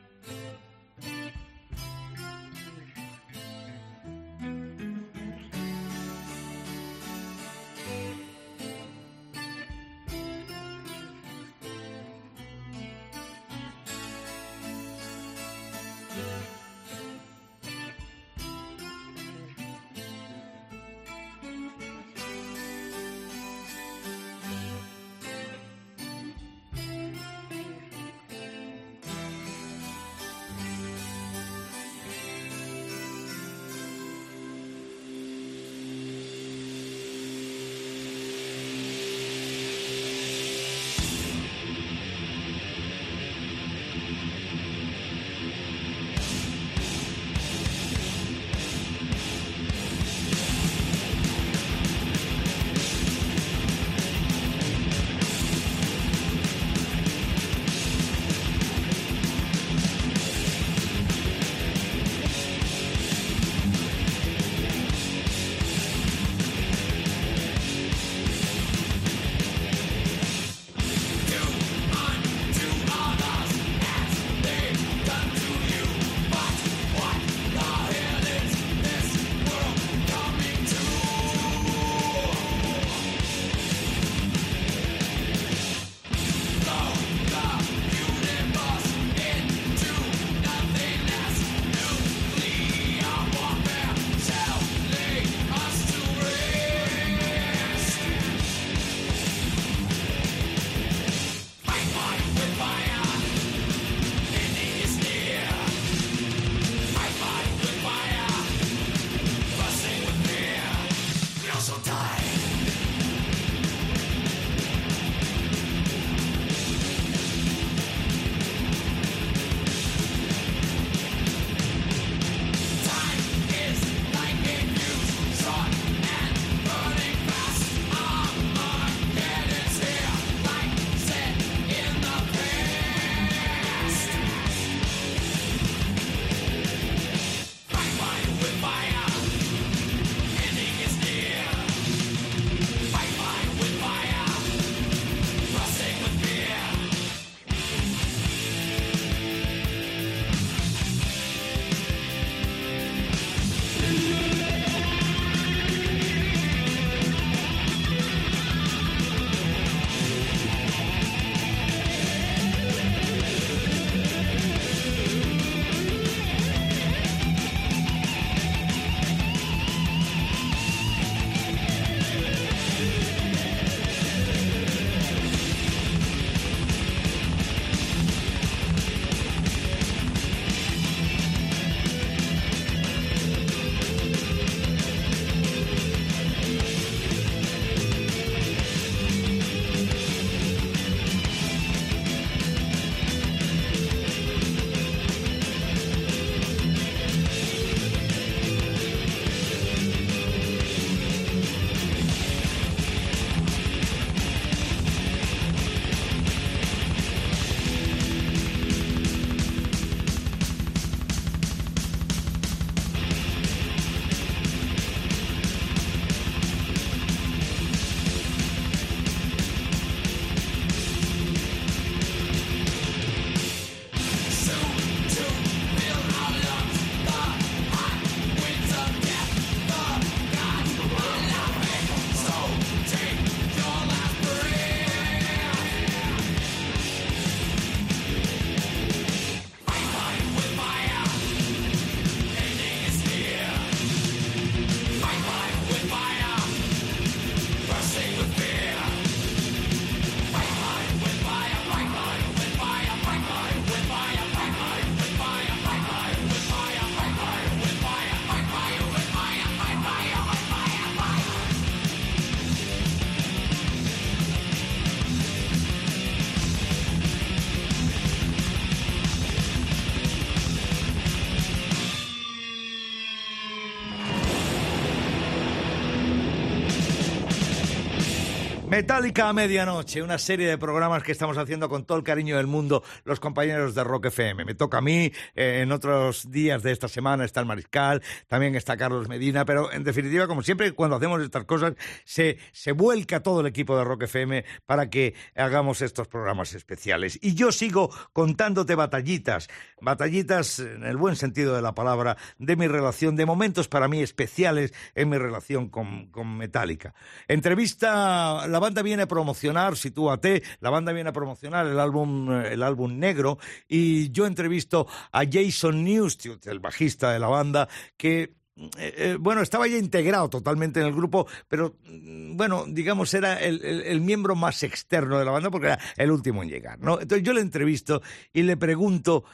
Metálica 278.78 279.28
a 279.28 279.32
medianoche, 279.32 280.02
una 280.02 280.18
serie 280.18 280.46
de 280.46 280.56
programas 280.56 281.02
que 281.02 281.10
estamos 281.10 281.36
haciendo 281.36 281.68
con 281.68 281.84
todo 281.84 281.98
el 281.98 282.04
cariño 282.04 282.36
del 282.36 282.46
mundo 282.46 282.84
los 283.02 283.18
compañeros 283.18 283.74
de 283.74 283.82
Rock 283.82 284.06
FM. 284.06 284.44
Me 284.44 284.54
toca 284.54 284.78
a 284.78 284.80
mí, 284.80 285.10
eh, 285.34 285.62
en 285.62 285.72
otros 285.72 286.30
días 286.30 286.62
de 286.62 286.70
esta 286.70 286.86
semana 286.86 287.24
está 287.24 287.40
el 287.40 287.46
Mariscal, 287.46 288.04
también 288.28 288.54
está 288.54 288.76
Carlos 288.76 289.08
Medina, 289.08 289.44
pero 289.44 289.72
en 289.72 289.82
definitiva, 289.82 290.28
como 290.28 290.44
siempre, 290.44 290.70
cuando 290.74 290.94
hacemos 290.94 291.20
estas 291.20 291.44
cosas, 291.44 291.74
se, 292.04 292.38
se 292.52 292.70
vuelca 292.70 293.20
todo 293.20 293.40
el 293.40 293.48
equipo 293.48 293.76
de 293.76 293.82
Rock 293.82 294.04
FM 294.04 294.44
para 294.64 294.88
que 294.88 295.14
hagamos 295.34 295.82
estos 295.82 296.06
programas 296.06 296.54
especiales. 296.54 297.18
Y 297.20 297.34
yo 297.34 297.50
sigo 297.50 297.90
contándote 298.12 298.76
batallitas, 298.76 299.48
batallitas 299.80 300.60
en 300.60 300.84
el 300.84 300.96
buen 300.96 301.16
sentido 301.16 301.56
de 301.56 301.62
la 301.62 301.74
palabra, 301.74 302.16
de 302.38 302.54
mi 302.54 302.68
relación, 302.68 303.16
de 303.16 303.26
momentos 303.26 303.66
para 303.66 303.88
mí 303.88 304.02
especiales 304.02 304.72
en 304.94 305.08
mi 305.08 305.18
relación 305.18 305.68
con, 305.68 306.12
con 306.12 306.36
Metallica. 306.36 306.94
Entrevista 307.26 308.46
la 308.46 308.67
banda 308.68 308.82
viene 308.82 309.04
a 309.04 309.08
promocionar, 309.08 309.78
sitúate, 309.78 310.42
la 310.60 310.68
banda 310.68 310.92
viene 310.92 311.08
a 311.08 311.12
promocionar 311.14 311.66
el 311.66 311.80
álbum, 311.80 312.30
eh, 312.30 312.52
el 312.52 312.62
álbum 312.62 312.98
negro 312.98 313.38
y 313.66 314.10
yo 314.10 314.26
entrevisto 314.26 314.86
a 315.10 315.22
Jason 315.24 315.82
Newsted, 315.82 316.46
el 316.48 316.60
bajista 316.60 317.10
de 317.10 317.18
la 317.18 317.28
banda, 317.28 317.66
que 317.96 318.34
eh, 318.56 318.66
eh, 318.76 319.16
bueno, 319.18 319.40
estaba 319.40 319.66
ya 319.68 319.78
integrado 319.78 320.28
totalmente 320.28 320.80
en 320.80 320.86
el 320.86 320.92
grupo, 320.92 321.26
pero 321.48 321.76
mm, 321.86 322.36
bueno, 322.36 322.66
digamos, 322.68 323.14
era 323.14 323.40
el, 323.40 323.64
el, 323.64 324.00
miembro 324.02 324.34
más 324.34 324.62
externo 324.62 325.18
de 325.18 325.24
la 325.24 325.30
banda 325.30 325.50
porque 325.50 325.68
era 325.68 325.78
el 325.96 326.10
último 326.10 326.42
en 326.42 326.50
llegar, 326.50 326.78
¿no? 326.78 327.00
Entonces 327.00 327.24
yo 327.24 327.32
le 327.32 327.40
entrevisto 327.40 328.02
y 328.34 328.42
le 328.42 328.58
pregunto 328.58 329.24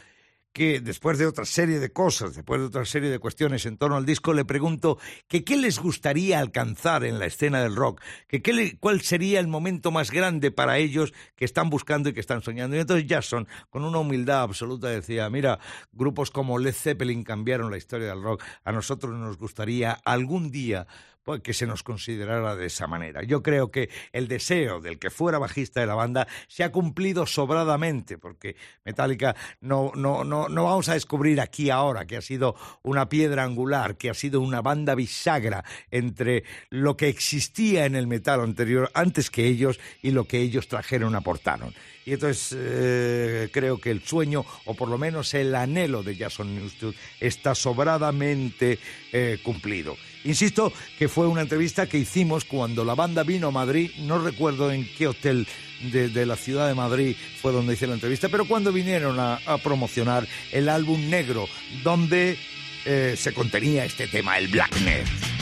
que 0.54 0.78
después 0.80 1.18
de 1.18 1.26
otra 1.26 1.44
serie 1.44 1.80
de 1.80 1.92
cosas, 1.92 2.36
después 2.36 2.60
de 2.60 2.68
otra 2.68 2.84
serie 2.84 3.10
de 3.10 3.18
cuestiones 3.18 3.66
en 3.66 3.76
torno 3.76 3.96
al 3.96 4.06
disco, 4.06 4.32
le 4.32 4.44
pregunto 4.44 4.98
que 5.26 5.44
qué 5.44 5.56
les 5.56 5.80
gustaría 5.80 6.38
alcanzar 6.38 7.04
en 7.04 7.18
la 7.18 7.26
escena 7.26 7.60
del 7.60 7.74
rock, 7.74 8.00
que 8.28 8.40
qué 8.40 8.76
cuál 8.78 9.00
sería 9.00 9.40
el 9.40 9.48
momento 9.48 9.90
más 9.90 10.12
grande 10.12 10.52
para 10.52 10.78
ellos 10.78 11.12
que 11.34 11.44
están 11.44 11.70
buscando 11.70 12.08
y 12.08 12.12
que 12.12 12.20
están 12.20 12.40
soñando. 12.40 12.76
Y 12.76 12.78
entonces 12.78 13.04
Jackson, 13.04 13.48
con 13.68 13.84
una 13.84 13.98
humildad 13.98 14.42
absoluta, 14.42 14.88
decía, 14.88 15.28
mira, 15.28 15.58
grupos 15.92 16.30
como 16.30 16.56
Led 16.56 16.72
Zeppelin 16.72 17.24
cambiaron 17.24 17.72
la 17.72 17.76
historia 17.76 18.06
del 18.06 18.22
rock, 18.22 18.40
a 18.62 18.70
nosotros 18.70 19.12
nos 19.12 19.36
gustaría 19.36 19.98
algún 20.04 20.52
día 20.52 20.86
pues, 21.24 21.40
que 21.40 21.54
se 21.54 21.66
nos 21.66 21.82
considerara 21.82 22.54
de 22.54 22.66
esa 22.66 22.86
manera. 22.86 23.22
Yo 23.22 23.42
creo 23.42 23.70
que 23.70 23.88
el 24.12 24.28
deseo 24.28 24.80
del 24.80 24.98
que 24.98 25.10
fuera 25.10 25.38
bajista 25.38 25.80
de 25.80 25.86
la 25.86 25.94
banda 25.94 26.28
se 26.48 26.64
ha 26.64 26.70
cumplido 26.70 27.26
sobradamente, 27.26 28.18
porque 28.18 28.56
Metallica 28.84 29.34
no, 29.60 29.92
no, 29.94 30.22
no, 30.22 30.48
no 30.48 30.64
vamos 30.64 30.88
a 30.88 30.94
descubrir 30.94 31.40
aquí 31.40 31.70
ahora 31.70 32.06
que 32.06 32.18
ha 32.18 32.22
sido 32.22 32.54
una 32.82 33.08
piedra 33.08 33.44
angular, 33.44 33.96
que 33.96 34.10
ha 34.10 34.14
sido 34.14 34.40
una 34.40 34.60
banda 34.60 34.94
bisagra 34.94 35.64
entre 35.90 36.44
lo 36.70 36.96
que 36.96 37.08
existía 37.08 37.86
en 37.86 37.96
el 37.96 38.06
metal 38.06 38.40
anterior 38.40 38.90
antes 38.94 39.30
que 39.30 39.46
ellos 39.46 39.80
y 40.02 40.10
lo 40.10 40.24
que 40.24 40.38
ellos 40.40 40.68
trajeron, 40.68 41.14
aportaron. 41.14 41.74
Y 42.04 42.12
entonces 42.12 42.54
eh, 42.58 43.48
creo 43.50 43.78
que 43.78 43.90
el 43.90 44.02
sueño, 44.02 44.44
o 44.66 44.74
por 44.74 44.88
lo 44.88 44.98
menos 44.98 45.32
el 45.32 45.54
anhelo 45.54 46.02
de 46.02 46.16
Jason 46.16 46.54
Newsted, 46.54 46.94
está 47.18 47.54
sobradamente 47.54 48.78
eh, 49.12 49.38
cumplido. 49.42 49.96
Insisto 50.24 50.72
que 50.98 51.08
fue 51.08 51.26
una 51.26 51.42
entrevista 51.42 51.86
que 51.86 51.98
hicimos 51.98 52.44
cuando 52.44 52.84
la 52.84 52.94
banda 52.94 53.22
vino 53.22 53.48
a 53.48 53.50
Madrid, 53.50 53.90
no 53.98 54.18
recuerdo 54.18 54.72
en 54.72 54.88
qué 54.96 55.06
hotel 55.06 55.46
de, 55.92 56.26
la 56.26 56.36
ciudad 56.36 56.66
de 56.66 56.74
Madrid 56.74 57.14
fue 57.40 57.52
donde 57.52 57.74
hice 57.74 57.86
la 57.86 57.94
entrevista, 57.94 58.28
pero 58.28 58.46
cuando 58.46 58.72
vinieron 58.72 59.18
a, 59.20 59.38
promocionar 59.62 60.26
el 60.52 60.68
álbum 60.68 61.08
negro, 61.10 61.46
donde 61.82 62.38
eh, 62.84 63.14
se 63.18 63.32
contenía 63.32 63.84
este 63.84 64.08
tema, 64.08 64.38
el 64.38 64.48
Blacknet. 64.48 65.33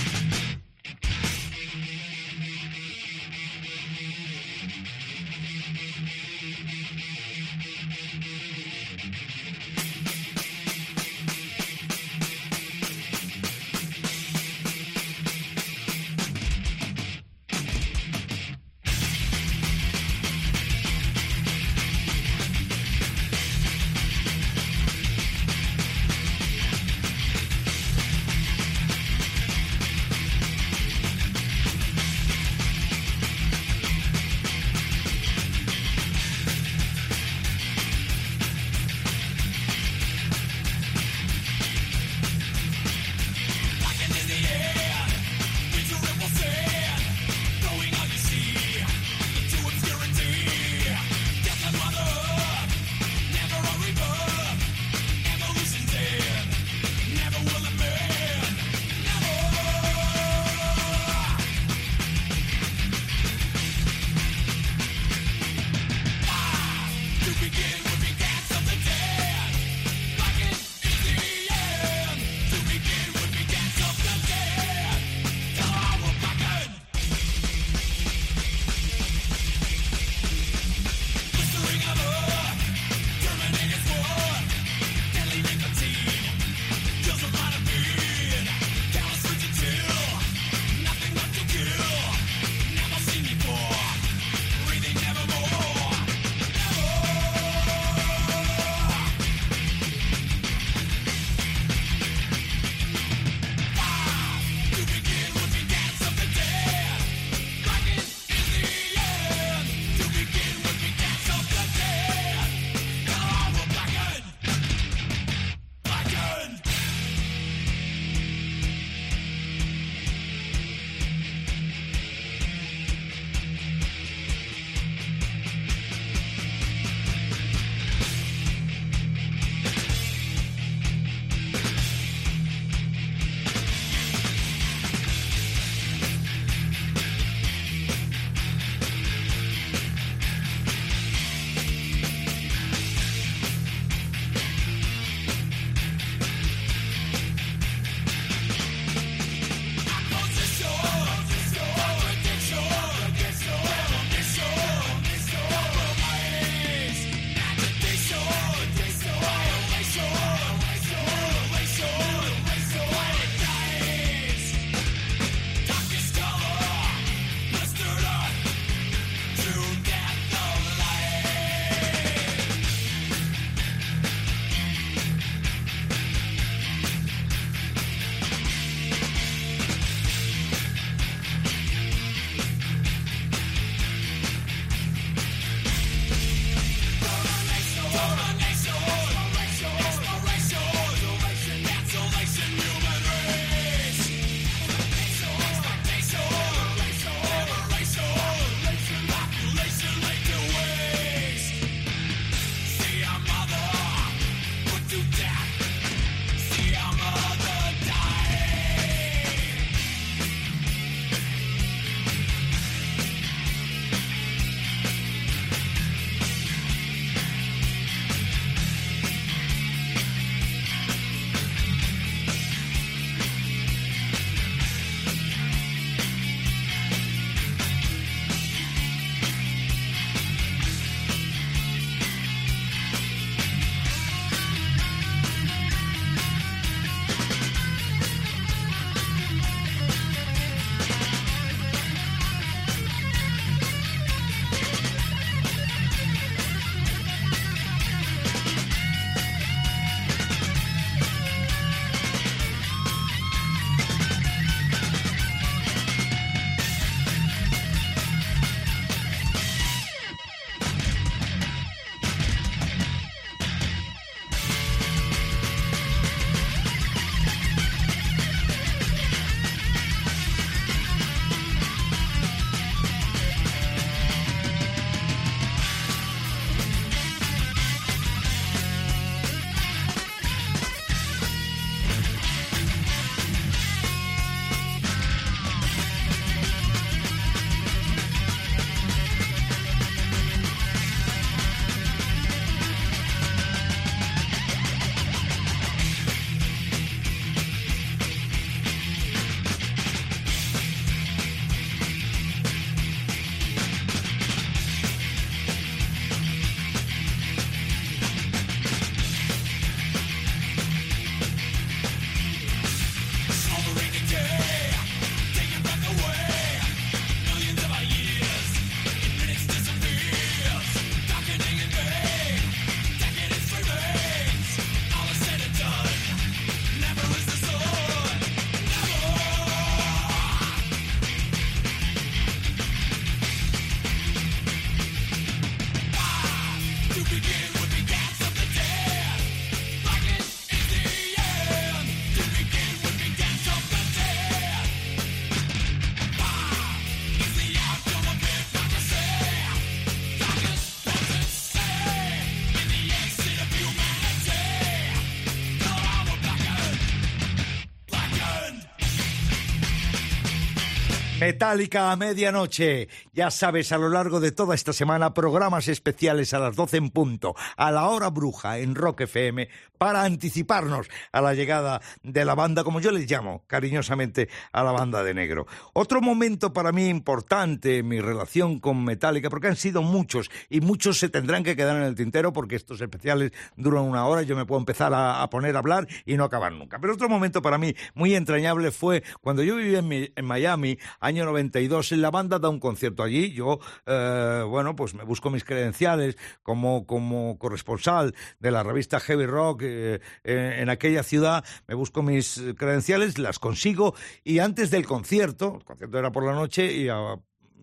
Metálica 361.22 361.92
a 361.92 361.96
medianoche. 361.96 362.88
Ya 363.12 363.30
sabes, 363.30 363.70
a 363.70 363.78
lo 363.78 363.88
largo 363.88 364.18
de 364.18 364.32
toda 364.32 364.56
esta 364.56 364.72
semana, 364.72 365.14
programas 365.14 365.68
especiales 365.68 366.34
a 366.34 366.40
las 366.40 366.56
12 366.56 366.78
en 366.78 366.90
punto, 366.90 367.36
a 367.56 367.70
la 367.70 367.86
hora 367.86 368.10
bruja 368.10 368.58
en 368.58 368.74
Rock 368.74 369.02
FM, 369.02 369.48
para 369.82 370.04
anticiparnos 370.04 370.88
a 371.10 371.20
la 371.20 371.34
llegada 371.34 371.80
de 372.04 372.24
la 372.24 372.36
banda, 372.36 372.62
como 372.62 372.78
yo 372.78 372.92
les 372.92 373.10
llamo 373.10 373.42
cariñosamente, 373.48 374.28
a 374.52 374.62
la 374.62 374.70
banda 374.70 375.02
de 375.02 375.12
negro. 375.12 375.48
Otro 375.72 376.00
momento 376.00 376.52
para 376.52 376.70
mí 376.70 376.86
importante 376.86 377.78
en 377.78 377.88
mi 377.88 378.00
relación 378.00 378.60
con 378.60 378.84
Metallica, 378.84 379.28
porque 379.28 379.48
han 379.48 379.56
sido 379.56 379.82
muchos 379.82 380.30
y 380.48 380.60
muchos 380.60 381.00
se 381.00 381.08
tendrán 381.08 381.42
que 381.42 381.56
quedar 381.56 381.78
en 381.78 381.82
el 381.82 381.96
tintero 381.96 382.32
porque 382.32 382.54
estos 382.54 382.80
especiales 382.80 383.32
duran 383.56 383.82
una 383.82 384.06
hora 384.06 384.22
y 384.22 384.26
yo 384.26 384.36
me 384.36 384.46
puedo 384.46 384.60
empezar 384.60 384.92
a, 384.94 385.28
poner 385.30 385.56
a 385.56 385.58
hablar 385.58 385.88
y 386.06 386.16
no 386.16 386.22
acabar 386.22 386.52
nunca. 386.52 386.78
Pero 386.78 386.94
otro 386.94 387.08
momento 387.08 387.42
para 387.42 387.58
mí 387.58 387.74
muy 387.94 388.14
entrañable 388.14 388.70
fue 388.70 389.02
cuando 389.20 389.42
yo 389.42 389.56
vivía 389.56 389.80
en, 389.80 390.24
Miami, 390.24 390.78
año 391.22 391.30
92, 391.30 391.92
la 391.92 392.10
banda 392.10 392.38
da 392.38 392.48
un 392.48 392.60
concierto 392.60 393.02
allí. 393.02 393.32
Yo, 393.32 393.58
eh, 393.86 394.44
bueno, 394.48 394.74
pues 394.76 394.94
me 394.94 395.04
busco 395.04 395.30
mis 395.30 395.44
credenciales 395.44 396.16
como, 396.42 396.86
como 396.86 397.38
corresponsal 397.38 398.14
de 398.38 398.50
la 398.50 398.62
revista 398.62 399.00
Heavy 399.00 399.26
Rock 399.26 399.62
eh, 399.64 400.00
en 400.24 400.68
aquella 400.68 401.02
ciudad. 401.02 401.44
Me 401.66 401.74
busco 401.74 402.02
mis 402.02 402.42
credenciales, 402.56 403.18
las 403.18 403.38
consigo 403.38 403.94
y 404.24 404.38
antes 404.40 404.70
del 404.70 404.86
concierto, 404.86 405.56
el 405.58 405.64
concierto 405.64 405.98
era 405.98 406.12
por 406.12 406.24
la 406.24 406.32
noche 406.32 406.72
y 406.72 406.88
a 406.88 407.16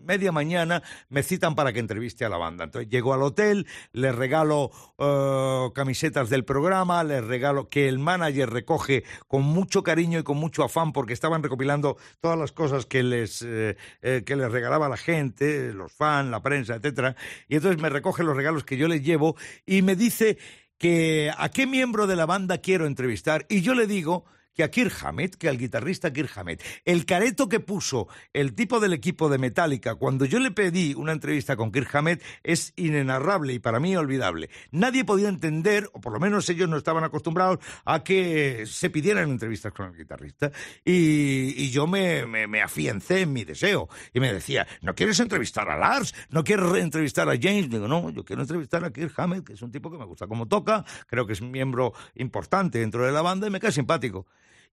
media 0.04 0.32
mañana 0.32 0.82
me 1.08 1.22
citan 1.22 1.54
para 1.54 1.72
que 1.72 1.80
entreviste 1.80 2.24
a 2.24 2.28
la 2.28 2.36
banda. 2.36 2.64
Entonces 2.64 2.90
llego 2.90 3.14
al 3.14 3.22
hotel, 3.22 3.66
les 3.92 4.14
regalo 4.14 4.70
eh, 4.98 5.68
camisetas 5.74 6.30
del 6.30 6.44
programa, 6.44 7.02
les 7.04 7.24
regalo 7.24 7.68
que 7.68 7.88
el 7.88 7.98
manager 7.98 8.50
recoge 8.50 9.04
con 9.28 9.42
mucho 9.42 9.82
cariño 9.82 10.18
y 10.18 10.22
con 10.22 10.36
mucho 10.38 10.64
afán 10.64 10.92
porque 10.92 11.12
estaban 11.12 11.42
recopilando 11.42 11.96
todas 12.20 12.38
las 12.38 12.52
cosas 12.52 12.86
que 12.86 13.02
les, 13.02 13.42
eh, 13.42 13.76
eh, 14.02 14.22
que 14.24 14.36
les 14.36 14.50
regalaba 14.50 14.88
la 14.88 14.96
gente, 14.96 15.72
los 15.72 15.92
fans, 15.92 16.30
la 16.30 16.42
prensa, 16.42 16.74
etcétera. 16.74 17.16
Y 17.48 17.56
entonces 17.56 17.80
me 17.80 17.88
recoge 17.88 18.22
los 18.22 18.36
regalos 18.36 18.64
que 18.64 18.76
yo 18.76 18.88
les 18.88 19.02
llevo 19.02 19.36
y 19.66 19.82
me 19.82 19.96
dice 19.96 20.38
que 20.78 21.30
a 21.36 21.50
qué 21.50 21.66
miembro 21.66 22.06
de 22.06 22.16
la 22.16 22.24
banda 22.26 22.58
quiero 22.58 22.86
entrevistar 22.86 23.44
y 23.50 23.60
yo 23.60 23.74
le 23.74 23.86
digo 23.86 24.24
que 24.54 24.62
a 24.62 24.70
Kirk 24.70 24.92
Hammett, 25.02 25.36
que 25.36 25.48
al 25.48 25.58
guitarrista 25.58 26.12
Kirk 26.12 26.30
Hammett. 26.36 26.62
El 26.84 27.06
careto 27.06 27.48
que 27.48 27.60
puso 27.60 28.08
el 28.32 28.54
tipo 28.54 28.80
del 28.80 28.92
equipo 28.92 29.28
de 29.28 29.38
Metallica 29.38 29.94
cuando 29.94 30.24
yo 30.24 30.38
le 30.38 30.50
pedí 30.50 30.94
una 30.94 31.12
entrevista 31.12 31.56
con 31.56 31.72
Kirk 31.72 31.94
Hammett 31.94 32.22
es 32.42 32.72
inenarrable 32.76 33.52
y 33.52 33.58
para 33.58 33.80
mí 33.80 33.96
olvidable. 33.96 34.50
Nadie 34.70 35.04
podía 35.04 35.28
entender, 35.28 35.88
o 35.92 36.00
por 36.00 36.12
lo 36.12 36.20
menos 36.20 36.48
ellos 36.48 36.68
no 36.68 36.76
estaban 36.76 37.04
acostumbrados, 37.04 37.58
a 37.84 38.02
que 38.02 38.64
se 38.66 38.90
pidieran 38.90 39.30
entrevistas 39.30 39.72
con 39.72 39.86
el 39.86 39.96
guitarrista. 39.96 40.50
Y, 40.84 41.70
yo 41.70 41.86
me, 41.86 42.24
afiancé 42.60 43.22
en 43.22 43.32
mi 43.32 43.44
deseo. 43.44 43.88
Y 44.12 44.20
me 44.20 44.32
decía, 44.32 44.66
¿no 44.82 44.94
quieres 44.94 45.20
entrevistar 45.20 45.70
a 45.70 45.76
Lars? 45.76 46.14
¿No 46.30 46.42
quieres 46.44 46.72
entrevistar 46.74 47.28
a 47.28 47.38
James? 47.40 47.70
Digo, 47.70 47.86
no, 47.86 48.10
yo 48.10 48.24
quiero 48.24 48.42
entrevistar 48.42 48.84
a 48.84 48.92
Kirk 48.92 49.12
Hammett, 49.16 49.44
que 49.44 49.52
es 49.52 49.62
un 49.62 49.70
tipo 49.70 49.90
que 49.90 49.98
me 49.98 50.04
gusta 50.04 50.26
cómo 50.26 50.48
toca, 50.48 50.84
creo 51.06 51.26
que 51.26 51.32
es 51.32 51.40
un 51.40 51.50
miembro 51.50 51.92
importante 52.14 52.78
dentro 52.78 53.04
de 53.06 53.12
la 53.12 53.22
banda 53.22 53.46
y 53.46 53.50
me 53.50 53.60
cae 53.60 53.72
simpático. 53.72 54.26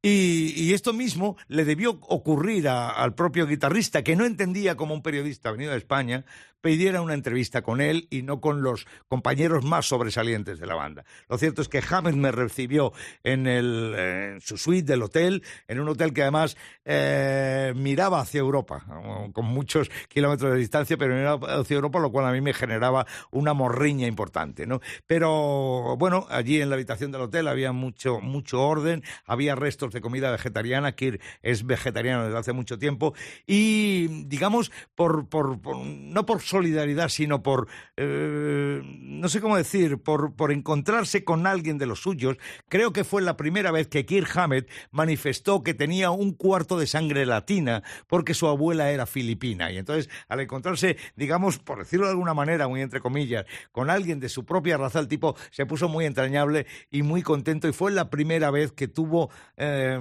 Y, 0.04 0.74
esto 0.74 0.93
mismo 0.93 1.38
le 1.48 1.66
debió 1.66 1.91
ocurrir 2.02 2.70
al 2.70 3.16
propio 3.16 3.48
guitarrista, 3.48 4.04
que 4.04 4.16
no 4.16 4.26
entendía 4.26 4.76
como 4.76 4.93
un 4.93 5.02
periodista 5.02 5.52
venido 5.52 5.72
de 5.72 5.78
España 5.78 6.24
pidiera 6.62 7.01
una 7.01 7.14
entrevista 7.14 7.62
con 7.62 7.82
él 7.82 8.08
y 8.10 8.24
no 8.24 8.41
con 8.41 8.62
los 8.62 8.88
compañeros 9.08 9.64
más 9.64 9.88
sobresalientes 9.88 10.60
de 10.60 10.66
la 10.66 10.76
banda. 10.76 11.05
Lo 11.30 11.38
cierto 11.38 11.62
es 11.62 11.70
que 11.70 11.84
Hammett 11.88 12.16
me 12.16 12.32
recibió 12.32 12.93
en, 13.24 13.47
el, 13.47 14.39
su 14.41 14.58
suite 14.58 14.91
del 14.91 15.03
hotel, 15.03 15.43
en 15.68 15.80
un 15.80 15.89
hotel 15.89 16.14
que 16.14 16.24
además 16.24 16.58
eh, 16.86 17.74
miraba 17.76 18.22
hacia 18.22 18.39
Europa, 18.39 18.86
con 19.34 19.45
muchos 19.45 19.89
kilómetros 20.08 20.51
de 20.53 20.58
distancia, 20.58 20.97
pero 20.97 21.16
miraba 21.16 21.60
hacia 21.60 21.76
Europa, 21.76 21.99
lo 21.99 22.12
cual 22.12 22.26
a 22.26 22.32
mí 22.32 22.41
me 22.41 22.53
generaba 22.53 23.05
una 23.32 23.53
morriña 23.53 24.08
importante. 24.08 24.66
¿no? 24.66 24.82
Pero 25.05 25.95
bueno, 25.97 26.26
allí 26.30 26.62
en 26.62 26.70
la 26.70 26.76
habitación 26.76 27.12
del 27.12 27.22
hotel 27.22 27.47
había 27.47 27.72
mucho, 27.72 28.20
mucho 28.20 28.62
orden, 28.62 29.03
había 29.26 29.55
restos 29.55 29.93
de 29.93 30.01
comida 30.01 30.32
vegetariana, 30.32 30.93
Kir 30.93 31.20
es 31.41 31.66
vegetariano 31.66 32.26
desde 32.26 32.38
hace 32.38 32.53
mucho 32.53 32.78
tiempo, 32.78 33.14
y 33.45 34.26
digamos, 34.26 34.72
por, 34.95 35.28
por, 35.28 35.62
por 35.62 35.78
no 35.78 36.26
por 36.26 36.41
solidaridad, 36.48 37.10
sino 37.10 37.43
por, 37.43 37.68
eh, 37.98 38.82
no 38.84 39.30
sé 39.30 39.41
cómo 39.41 39.58
decir, 39.58 39.98
por, 40.00 40.36
por 40.36 40.52
encontrarse 40.52 41.24
con 41.24 41.45
alguien 41.45 41.78
de 41.78 41.86
los 41.86 42.02
suyos, 42.02 42.38
creo 42.70 42.93
que 42.93 43.04
fue 43.04 43.22
la 43.22 43.38
primera 43.38 43.72
vez 43.72 43.88
que 43.88 44.06
Kirk 44.06 44.36
Hammett 44.36 44.70
manifestó 44.91 45.64
que 45.64 45.74
tenía 45.74 46.12
un 46.12 46.34
cuarto 46.34 46.80
de 46.80 46.88
sangre 46.88 47.26
latina 47.26 47.84
porque 48.08 48.34
su 48.34 48.48
abuela 48.48 48.91
era 48.91 49.06
filipina. 49.06 49.72
Y 49.72 49.78
entonces, 49.78 50.10
al 50.30 50.39
encontrarse, 50.39 50.98
digamos, 51.16 51.60
por 51.60 51.80
decirlo 51.80 52.06
de 52.06 52.12
alguna 52.12 52.34
manera, 52.34 52.68
muy 52.68 52.82
entre 52.82 53.02
comillas, 53.02 53.45
con 53.72 53.89
alguien 53.89 54.20
de 54.20 54.30
su 54.30 54.45
propia 54.45 54.78
raza, 54.78 55.00
el 55.00 55.08
tipo 55.08 55.36
se 55.52 55.66
puso 55.66 55.89
muy 55.89 56.06
entrañable 56.06 56.66
y 56.89 57.04
muy 57.04 57.22
contento 57.22 57.68
y 57.68 57.74
fue 57.74 57.91
la 57.91 58.10
primera 58.10 58.52
vez 58.52 58.72
que 58.72 58.88
tuvo, 58.88 59.30
eh, 59.58 60.00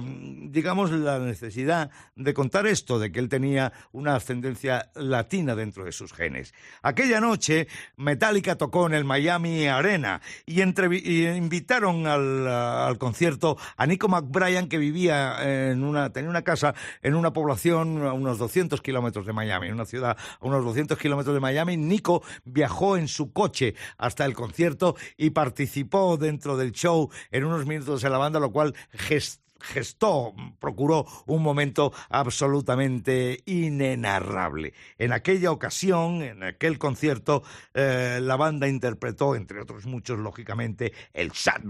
digamos, 0.49 0.91
la 0.91 1.19
necesidad 1.19 1.91
de 2.15 2.33
contar 2.33 2.67
esto, 2.67 2.99
de 2.99 3.11
que 3.11 3.19
él 3.19 3.29
tenía 3.29 3.73
una 3.91 4.15
ascendencia 4.15 4.91
latina 4.95 5.55
dentro 5.55 5.83
de 5.83 5.91
sus 5.91 6.13
genes. 6.13 6.36
Aquella 6.81 7.19
noche, 7.19 7.67
Metallica 7.95 8.55
tocó 8.55 8.87
en 8.87 8.93
el 8.93 9.05
Miami 9.05 9.67
Arena 9.67 10.21
y, 10.45 10.61
invitaron 10.61 12.07
al, 12.07 12.97
concierto 12.97 13.57
a 13.75 13.85
Nico 13.85 14.07
McBrien, 14.07 14.69
que 14.69 14.77
vivía 14.77 15.69
en 15.71 15.83
una, 15.83 16.11
tenía 16.11 16.29
una 16.29 16.43
casa 16.43 16.75
en 17.01 17.15
una 17.15 17.33
población 17.33 18.05
a 18.05 18.13
unos 18.13 18.37
200 18.37 18.81
kilómetros 18.81 19.25
de 19.25 19.33
Miami, 19.33 19.69
una 19.69 19.85
ciudad 19.85 20.17
a 20.39 20.45
unos 20.45 20.63
200 20.63 20.97
kilómetros 20.97 21.33
de 21.33 21.39
Miami. 21.39 21.77
Nico 21.77 22.23
viajó 22.45 22.97
en 22.97 23.07
su 23.07 23.31
coche 23.31 23.75
hasta 23.97 24.25
el 24.25 24.33
concierto 24.33 24.95
y 25.17 25.31
participó 25.31 26.17
dentro 26.17 26.57
del 26.57 26.71
show 26.71 27.09
en 27.31 27.45
unos 27.45 27.65
minutos 27.65 28.01
de 28.01 28.09
la 28.09 28.17
banda, 28.17 28.39
lo 28.39 28.51
cual 28.51 28.75
gestó 28.91 29.46
gestó, 29.61 30.33
procuró 30.59 31.05
un 31.25 31.41
momento 31.43 31.93
absolutamente 32.09 33.41
inenarrable. 33.45 34.73
En 34.97 35.11
aquella 35.11 35.51
ocasión, 35.51 36.21
en 36.21 36.43
aquel 36.43 36.77
concierto, 36.77 37.43
eh, 37.73 38.19
la 38.21 38.35
banda 38.35 38.67
interpretó, 38.67 39.35
entre 39.35 39.61
otros 39.61 39.85
muchos, 39.85 40.19
lógicamente, 40.19 40.93
el 41.13 41.31
Sad 41.31 41.63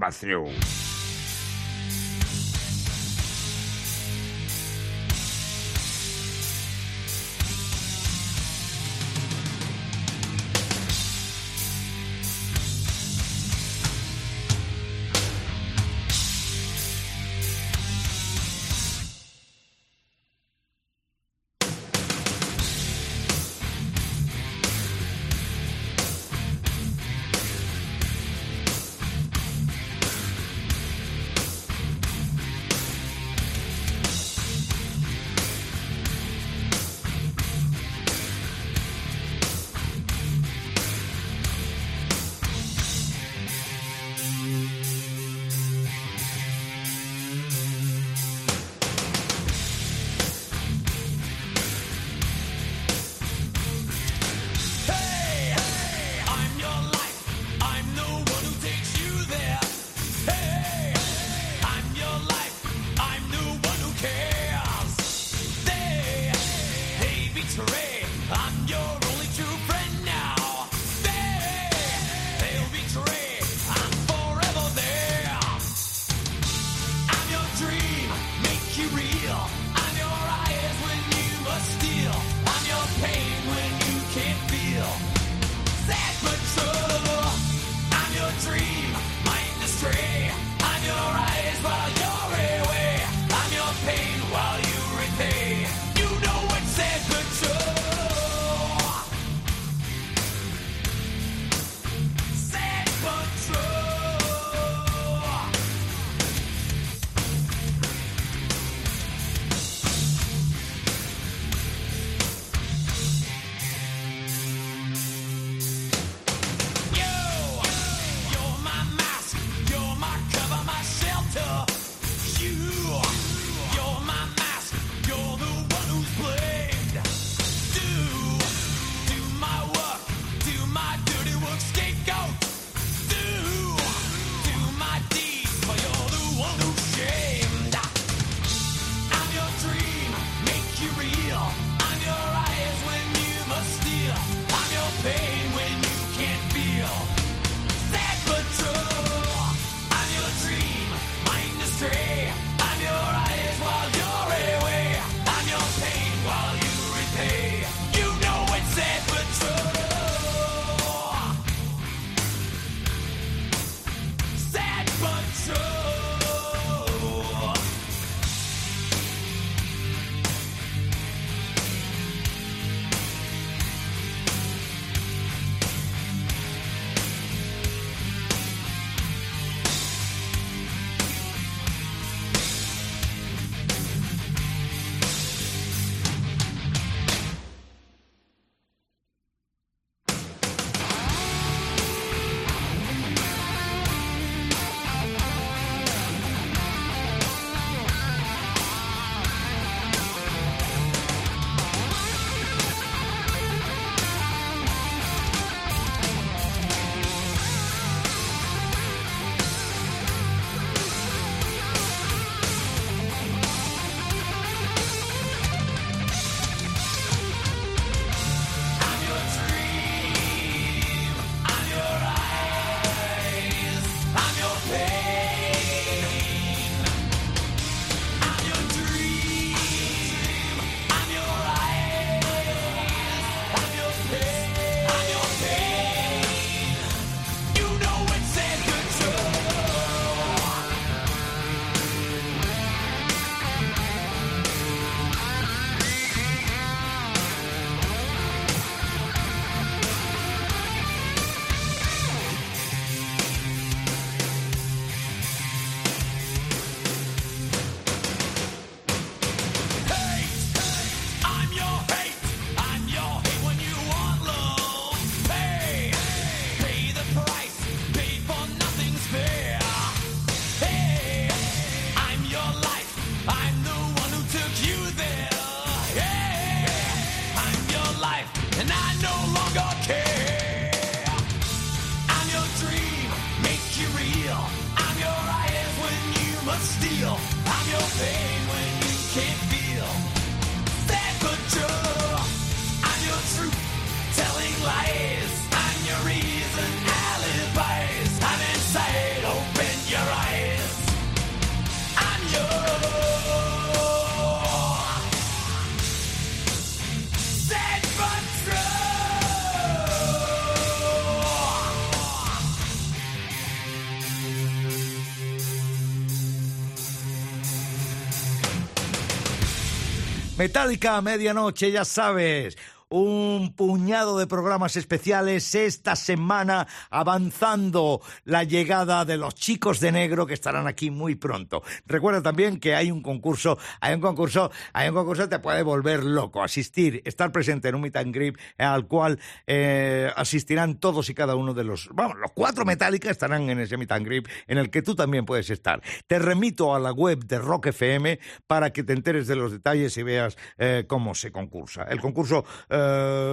Metallica 320.37 320.97
a 320.97 321.01
medianoche, 321.01 321.71
ya 321.71 321.83
sabes. 321.83 322.55
Un 322.89 323.53
puñado 323.53 324.17
de 324.17 324.27
programas 324.27 324.77
especiales 324.77 325.53
esta 325.55 325.97
semana 325.97 326.67
avanzando 326.89 327.99
la 328.23 328.45
llegada 328.45 329.03
de 329.03 329.17
los 329.17 329.35
chicos 329.35 329.81
de 329.81 329.91
negro 329.91 330.25
que 330.25 330.33
estarán 330.33 330.67
aquí 330.67 330.89
muy 330.89 331.15
pronto. 331.15 331.63
Recuerda 331.85 332.21
también 332.21 332.61
que 332.61 332.75
hay 332.75 332.89
un 332.89 333.01
concurso, 333.01 333.57
hay 333.81 333.93
un 333.93 333.99
concurso, 333.99 334.51
hay 334.71 334.87
un 334.87 334.95
concurso 334.95 335.23
que 335.23 335.35
te 335.35 335.39
puede 335.39 335.63
volver 335.63 336.05
loco. 336.05 336.41
Asistir, 336.41 337.01
estar 337.03 337.33
presente 337.33 337.67
en 337.67 337.75
un 337.75 337.81
meet 337.81 337.97
and 337.97 338.15
greet 338.15 338.39
al 338.57 338.87
cual 338.87 339.19
eh, 339.47 340.09
asistirán 340.15 340.79
todos 340.79 341.09
y 341.09 341.13
cada 341.13 341.35
uno 341.35 341.53
de 341.53 341.65
los, 341.65 341.89
vamos, 341.91 342.15
los 342.15 342.31
cuatro 342.31 342.63
Metallica 342.63 343.11
estarán 343.11 343.49
en 343.49 343.59
ese 343.59 343.75
meet 343.75 343.91
and 343.91 344.05
greet 344.05 344.29
en 344.47 344.59
el 344.59 344.69
que 344.69 344.81
tú 344.81 344.95
también 344.95 345.25
puedes 345.25 345.49
estar. 345.49 345.81
Te 346.07 346.19
remito 346.19 346.73
a 346.73 346.79
la 346.79 346.93
web 346.93 347.25
de 347.25 347.37
Rock 347.37 347.65
FM 347.65 348.17
para 348.47 348.71
que 348.71 348.83
te 348.83 348.93
enteres 348.93 349.27
de 349.27 349.35
los 349.35 349.51
detalles 349.51 349.97
y 349.97 350.03
veas 350.03 350.37
eh, 350.57 350.85
cómo 350.87 351.15
se 351.15 351.33
concursa. 351.33 351.83
El 351.83 351.99
concurso 351.99 352.45
eh, 352.69 352.76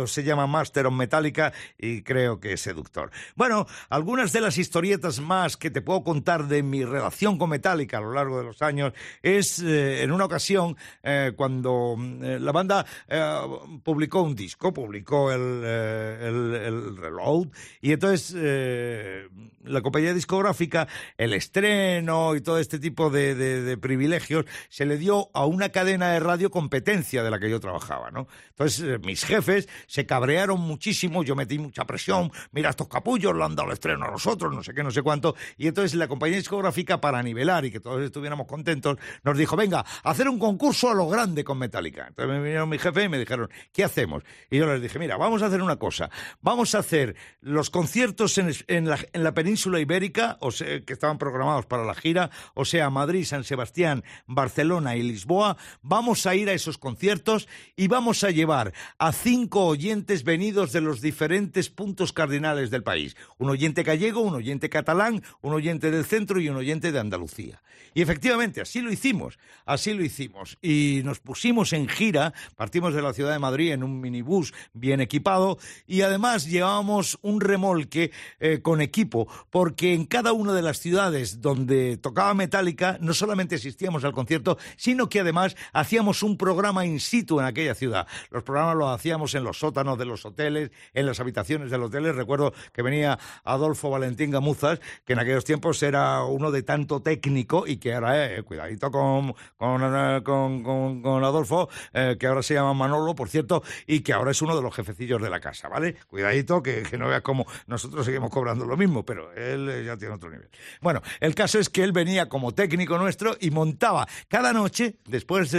se 0.07 0.23
llama 0.25 0.47
Master 0.47 0.87
of 0.87 0.95
Metallica 0.95 1.53
y 1.79 2.03
creo 2.03 2.41
que 2.41 2.53
es 2.55 2.61
seductor. 2.61 3.11
Bueno, 3.37 3.67
algunas 3.89 4.33
de 4.33 4.41
las 4.41 4.59
historietas 4.59 5.21
más 5.21 5.57
que 5.57 5.71
te 5.71 5.83
puedo 5.83 6.03
contar 6.03 6.47
de 6.49 6.63
mi 6.63 6.85
relación 6.85 7.39
con 7.39 7.51
Metallica 7.51 7.99
a 7.99 8.01
lo 8.01 8.13
largo 8.13 8.39
de 8.39 8.45
los 8.45 8.63
años 8.63 8.93
es 9.23 9.59
eh, 9.61 10.03
en 10.03 10.13
una 10.13 10.25
ocasión 10.27 10.77
eh, 11.03 11.33
cuando 11.37 11.97
eh, 12.23 12.39
la 12.41 12.53
banda 12.53 12.85
eh, 13.09 13.41
publicó 13.83 14.23
un 14.23 14.35
disco, 14.35 14.73
publicó 14.73 15.33
el, 15.33 15.63
eh, 15.65 16.19
el- 16.29 16.55
el 16.55 16.97
Reload 16.97 17.49
y 17.81 17.93
entonces 17.93 18.35
eh, 18.37 19.29
la 19.65 19.81
compañía 19.81 20.13
discográfica, 20.15 20.87
el 21.17 21.33
estreno 21.35 22.35
y 22.35 22.41
todo 22.41 22.59
este 22.59 22.79
tipo 22.79 23.11
de, 23.11 23.35
de- 23.35 23.77
privilegios 23.79 24.45
se 24.69 24.85
le 24.87 24.97
dio 24.97 25.31
a 25.35 25.47
una 25.47 25.71
cadena 25.71 26.11
de 26.13 26.21
radio 26.21 26.51
competencia 26.51 27.23
de 27.23 27.31
la 27.31 27.39
que 27.39 27.51
yo 27.51 27.61
trabajaba, 27.61 28.11
¿no? 28.11 28.29
Entonces 28.51 28.81
eh, 28.87 28.99
mis 29.05 29.25
jefes 29.35 29.69
se 29.87 30.07
cabrearon 30.07 30.61
muchísimo, 30.61 31.25
yo 31.25 31.35
metí 31.35 31.59
mucha 31.59 31.85
presión, 31.85 32.31
mira 32.53 32.71
estos 32.71 32.89
capullos, 32.89 33.35
le 33.35 33.43
han 33.43 33.57
dado 33.57 33.69
el 33.69 33.75
estreno 33.75 34.05
a 34.05 34.11
nosotros, 34.11 34.55
no 34.55 34.63
sé 34.63 34.75
qué, 34.75 34.83
no 34.83 34.91
sé 34.91 35.03
cuánto, 35.03 35.35
y 35.57 35.67
entonces 35.67 35.95
la 35.95 36.09
compañía 36.09 36.37
discográfica 36.37 37.01
para 37.01 37.23
nivelar 37.23 37.65
y 37.65 37.71
que 37.71 37.81
todos 37.81 38.03
estuviéramos 38.03 38.47
contentos, 38.47 38.99
nos 39.23 39.37
dijo, 39.37 39.57
venga, 39.57 39.85
hacer 40.03 40.29
un 40.29 40.39
concurso 40.39 40.91
a 40.91 40.95
lo 40.95 41.09
grande 41.09 41.45
con 41.45 41.59
Metallica. 41.59 42.07
Entonces 42.09 42.33
me 42.33 42.43
vinieron 42.43 42.69
mi 42.69 42.79
jefe 42.79 43.05
y 43.05 43.09
me 43.09 43.19
dijeron, 43.19 43.49
¿qué 43.73 43.85
hacemos? 43.85 44.23
Y 44.51 44.59
yo 44.59 44.67
les 44.67 44.81
dije, 44.81 44.99
mira, 44.99 45.17
vamos 45.17 45.43
a 45.43 45.47
hacer 45.47 45.63
una 45.63 45.77
cosa, 45.77 46.11
vamos 46.41 46.75
a 46.75 46.79
hacer 46.79 47.17
los 47.41 47.71
conciertos 47.71 48.39
en, 48.39 48.89
la, 48.89 48.99
en 49.13 49.25
la 49.25 49.35
península 49.35 49.81
ibérica, 49.81 50.37
o 50.41 50.51
sea, 50.51 50.81
que 50.81 50.93
estaban 50.93 51.19
programados 51.19 51.67
para 51.67 51.85
la 51.85 51.95
gira, 51.95 52.31
o 52.55 52.65
sea, 52.65 52.91
Madrid, 52.91 53.25
San 53.25 53.45
Sebastián, 53.45 54.05
Barcelona 54.27 54.97
y 54.97 55.03
Lisboa, 55.03 55.57
vamos 55.83 56.27
a 56.27 56.35
ir 56.35 56.49
a 56.49 56.53
esos 56.53 56.79
conciertos 56.79 57.49
y 57.77 57.89
vamos 57.89 58.25
a 58.25 58.31
llevar 58.31 58.73
a 58.99 59.13
cinco 59.25 59.65
oyentes 59.65 60.23
venidos 60.23 60.71
de 60.73 60.83
los 60.83 61.01
diferentes 61.01 61.71
puntos 61.71 62.13
cardinales 62.13 62.71
del 62.71 62.83
país. 62.83 63.17
Un 63.39 63.49
oyente 63.49 63.83
gallego, 63.83 64.21
un 64.21 64.35
oyente 64.35 64.69
catalán, 64.69 65.23
un 65.41 65.55
oyente 65.55 65.91
del 65.91 66.05
centro 66.05 66.43
y 66.43 66.51
un 66.51 66.57
oyente 66.57 66.93
de 66.93 67.01
Andalucía. 67.01 67.63
Y 67.95 68.03
efectivamente, 68.03 68.61
así 68.61 68.83
lo 68.83 68.93
hicimos, 68.93 69.39
así 69.65 69.95
lo 69.95 70.05
hicimos. 70.05 70.59
Y 70.61 71.01
nos 71.05 71.21
pusimos 71.21 71.73
en 71.73 71.89
gira, 71.89 72.35
partimos 72.55 72.93
de 72.93 73.01
la 73.01 73.15
ciudad 73.15 73.33
de 73.33 73.39
Madrid 73.39 73.73
en 73.73 73.83
un 73.83 73.99
minibús 73.99 74.53
bien 74.75 75.01
equipado 75.01 75.57
y 75.87 76.03
además 76.03 76.45
llevábamos 76.47 77.19
un 77.23 77.41
remolque 77.41 78.11
eh, 78.41 78.61
con 78.61 78.83
equipo, 78.83 79.27
porque 79.49 79.95
en 79.95 80.05
cada 80.05 80.35
una 80.35 80.53
de 80.53 80.61
las 80.61 80.81
ciudades 80.81 81.41
donde 81.41 81.97
tocaba 81.97 82.35
Metallica 82.35 82.99
no 83.01 83.15
solamente 83.15 83.55
asistíamos 83.55 84.05
al 84.05 84.13
concierto, 84.13 84.59
sino 84.77 85.09
que 85.09 85.21
además 85.21 85.57
hacíamos 85.73 86.23
un 86.23 86.37
programa 86.37 86.85
in 86.85 87.01
situ 87.01 87.41
en 87.41 87.47
aquella 87.47 87.75
ciudad. 87.75 88.07
Los 88.31 88.43
programas 88.43 88.77
los 88.77 88.91
hacíamos 88.91 89.14
en 89.15 89.45
los 89.45 89.59
sótanos 89.59 89.97
de 89.99 90.05
los 90.05 90.25
hoteles, 90.27 90.71
en 90.93 91.07
las 91.07 91.21
habitaciones 91.21 91.71
de 91.71 91.79
los 91.79 91.89
hoteles. 91.89 92.17
Recuerdo 92.17 92.53
que 92.73 92.83
venía 92.83 93.19
Adolfo 93.45 93.91
Valentín 93.91 94.31
Gamuzas, 94.33 94.81
que 95.05 95.13
en 95.13 95.21
aquellos 95.21 95.45
tiempos 95.45 95.83
era 95.83 96.25
uno 96.25 96.51
de 96.51 96.63
tanto 96.65 97.01
técnico 97.01 97.65
y 97.67 97.77
que 97.77 97.95
ahora, 97.95 98.27
eh, 98.35 98.43
cuidadito 98.43 98.91
con, 98.91 99.35
eh, 99.61 100.21
con, 100.25 100.63
con- 100.63 101.03
con 101.03 101.25
Adolfo, 101.25 101.69
eh, 101.93 102.17
que 102.19 102.27
ahora 102.27 102.43
se 102.43 102.55
llama 102.55 102.75
Manolo, 102.75 103.15
por 103.15 103.29
cierto, 103.29 103.63
y 103.87 104.01
que 104.01 104.13
ahora 104.13 104.33
es 104.33 104.43
uno 104.43 104.57
de 104.57 104.63
los 104.63 104.75
jefecillos 104.75 105.23
de 105.23 105.31
la 105.31 105.39
casa, 105.41 105.69
¿vale? 105.69 105.97
Cuidadito, 106.09 106.63
que, 106.63 106.83
no 106.99 107.09
veas 107.09 107.23
cómo 107.23 107.47
nosotros 107.67 108.05
seguimos 108.05 108.31
cobrando 108.31 108.65
lo 108.65 108.77
mismo, 108.77 109.05
pero 109.05 109.33
él 109.35 109.85
ya 109.87 109.97
tiene 109.97 110.15
otro 110.15 110.31
nivel. 110.31 110.49
Bueno, 110.81 111.01
el 111.21 111.35
caso 111.35 111.59
es 111.61 111.69
que 111.69 111.85
él 111.85 111.93
venía 111.93 112.29
como 112.29 112.53
técnico 112.53 112.99
nuestro 112.99 113.37
y 113.41 113.51
montaba 113.51 114.07
cada 114.29 114.53
noche, 114.53 114.97
después, 115.07 115.55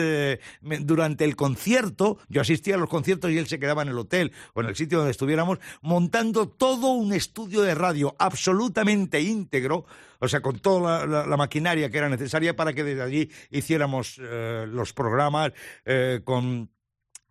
durante 0.62 1.24
el 1.24 1.36
concierto, 1.36 2.18
yo 2.28 2.42
asistía 2.42 2.76
a 2.76 2.78
los 2.78 2.90
conciertos 2.90 3.32
y 3.32 3.38
él 3.38 3.45
se 3.46 3.60
quedaba 3.60 3.82
en 3.82 3.90
el 3.90 3.98
hotel 3.98 4.32
o 4.54 4.62
en 4.62 4.68
el 4.68 4.76
sitio 4.76 5.00
donde 5.00 5.12
estuviéramos, 5.12 5.60
montando 5.82 6.48
todo 6.48 6.92
un 6.92 7.14
estudio 7.14 7.62
de 7.62 7.76
radio 7.76 8.16
absolutamente 8.20 9.22
íntegro, 9.22 9.86
o 10.20 10.28
sea, 10.28 10.42
con 10.42 10.60
toda 10.60 11.06
la, 11.06 11.38
maquinaria 11.38 11.90
que 11.90 11.98
era 11.98 12.10
necesaria 12.10 12.56
para 12.56 12.74
que 12.74 12.84
desde 12.84 13.02
allí 13.02 13.30
hiciéramos 13.52 14.20
eh, 14.22 14.66
los 14.68 14.94
programas 14.94 15.52
eh, 15.86 16.22
con 16.24 16.70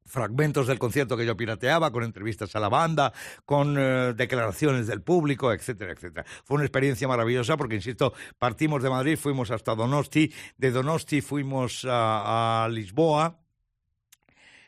fragmentos 0.07 0.67
del 0.67 0.79
concierto 0.79 1.17
que 1.17 1.27
yo 1.27 1.37
pirateaba, 1.37 1.91
con 1.91 2.05
entrevistas 2.05 2.55
a 2.55 2.61
la 2.61 2.69
banda, 2.69 3.13
con 3.45 3.77
eh, 3.79 4.13
declaraciones 4.15 4.87
del 4.87 5.03
público, 5.03 5.53
etcétera, 5.53 5.93
etcétera. 5.93 6.25
Fue 6.45 6.57
una 6.57 6.65
experiencia 6.65 7.09
maravillosa 7.09 7.57
porque, 7.57 7.77
insisto, 7.77 8.13
partimos 8.39 8.83
de 8.83 8.91
Madrid, 8.91 9.17
fuimos 9.17 9.51
hasta 9.51 9.75
Donosti, 9.75 10.33
de 10.59 10.71
Donosti 10.71 11.21
fuimos 11.21 11.87
a 11.89 12.69
Lisboa, 12.71 13.44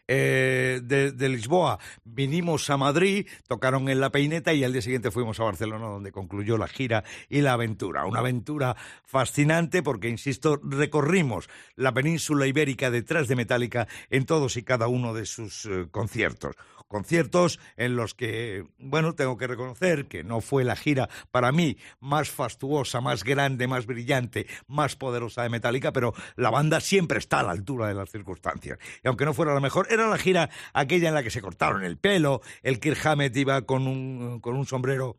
eh, 0.08 0.80
de, 0.82 1.28
Lisboa 1.28 1.78
vinimos 2.04 2.70
a 2.70 2.76
Madrid, 2.76 3.26
tocaron 3.48 3.88
en 3.88 4.00
La 4.00 4.10
Peineta 4.10 4.52
y 4.52 4.62
al 4.62 4.72
día 4.72 4.82
siguiente 4.82 5.10
fuimos 5.10 5.40
a 5.40 5.44
Barcelona 5.44 5.86
donde 5.86 6.12
concluyó 6.12 6.56
la 6.56 6.68
gira 6.68 7.04
y 7.28 7.40
la 7.40 7.54
aventura. 7.54 8.06
Una 8.06 8.20
aventura 8.20 8.76
fascinante 9.04 9.82
porque, 9.82 10.08
insisto, 10.08 10.60
recorrimos 10.62 11.48
la 11.74 11.92
península 11.92 12.46
ibérica 12.46 12.90
detrás 12.90 13.28
de 13.28 13.36
Metallica 13.36 13.88
en 14.10 14.26
todos 14.26 14.56
y 14.56 14.62
cada 14.62 14.88
uno 14.88 15.12
de 15.12 15.26
sus 15.26 15.66
eh, 15.66 15.88
conciertos. 15.90 16.54
Conciertos 16.88 17.58
en 17.76 17.96
los 17.96 18.14
que, 18.14 18.64
bueno, 18.78 19.14
tengo 19.14 19.36
que 19.36 19.46
reconocer 19.46 20.06
que 20.06 20.22
no 20.22 20.40
fue 20.40 20.64
la 20.64 20.76
gira 20.76 21.08
para 21.30 21.52
mí 21.52 21.76
más 22.00 22.30
fastuosa, 22.30 23.00
más 23.00 23.24
grande, 23.24 23.66
más 23.66 23.86
brillante, 23.86 24.46
más 24.68 24.96
poderosa 24.96 25.42
de 25.42 25.48
Metallica, 25.48 25.92
pero 25.92 26.14
la 26.36 26.50
banda 26.50 26.80
siempre 26.80 27.18
está 27.18 27.40
a 27.40 27.42
la 27.42 27.52
altura 27.52 27.88
de 27.88 27.94
las 27.94 28.10
circunstancias. 28.10 28.78
Y 29.02 29.08
aunque 29.08 29.24
no 29.24 29.34
fuera 29.34 29.54
la 29.54 29.60
mejor, 29.60 29.88
era 29.90 30.08
la 30.08 30.18
gira 30.18 30.50
aquella 30.72 31.08
en 31.08 31.14
la 31.14 31.22
que 31.22 31.30
se 31.30 31.42
cortaron 31.42 31.84
el 31.84 31.98
pelo, 31.98 32.40
el 32.62 32.78
Kirk 32.80 33.04
Hammett 33.04 33.36
iba 33.36 33.62
con 33.62 33.86
un, 33.86 34.40
con 34.40 34.56
un 34.56 34.66
sombrero 34.66 35.16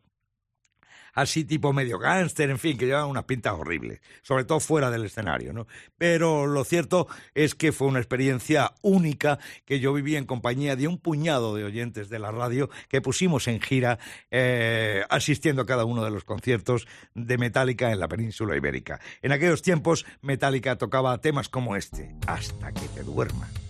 así 1.14 1.44
tipo 1.44 1.72
medio 1.72 1.98
gángster, 1.98 2.50
en 2.50 2.58
fin, 2.58 2.76
que 2.76 2.86
llevaban 2.86 3.10
unas 3.10 3.24
pintas 3.24 3.54
horribles, 3.54 4.00
sobre 4.22 4.44
todo 4.44 4.60
fuera 4.60 4.90
del 4.90 5.04
escenario, 5.04 5.52
¿no? 5.52 5.66
Pero 5.96 6.46
lo 6.46 6.64
cierto 6.64 7.08
es 7.34 7.54
que 7.54 7.72
fue 7.72 7.88
una 7.88 7.98
experiencia 7.98 8.72
única 8.82 9.38
que 9.64 9.80
yo 9.80 9.92
viví 9.92 10.16
en 10.16 10.26
compañía 10.26 10.76
de 10.76 10.88
un 10.88 10.98
puñado 10.98 11.54
de 11.54 11.64
oyentes 11.64 12.08
de 12.08 12.18
la 12.18 12.30
radio 12.30 12.70
que 12.88 13.00
pusimos 13.00 13.48
en 13.48 13.60
gira 13.60 13.98
eh, 14.30 15.04
asistiendo 15.10 15.62
a 15.62 15.66
cada 15.66 15.84
uno 15.84 16.04
de 16.04 16.10
los 16.10 16.24
conciertos 16.24 16.86
de 17.14 17.38
Metallica 17.38 17.92
en 17.92 18.00
la 18.00 18.08
península 18.08 18.56
ibérica. 18.56 19.00
En 19.22 19.32
aquellos 19.32 19.62
tiempos 19.62 20.06
Metallica 20.20 20.76
tocaba 20.76 21.18
temas 21.20 21.48
como 21.48 21.76
este, 21.76 22.14
Hasta 22.26 22.72
que 22.72 22.88
te 22.88 23.02
duermas. 23.02 23.67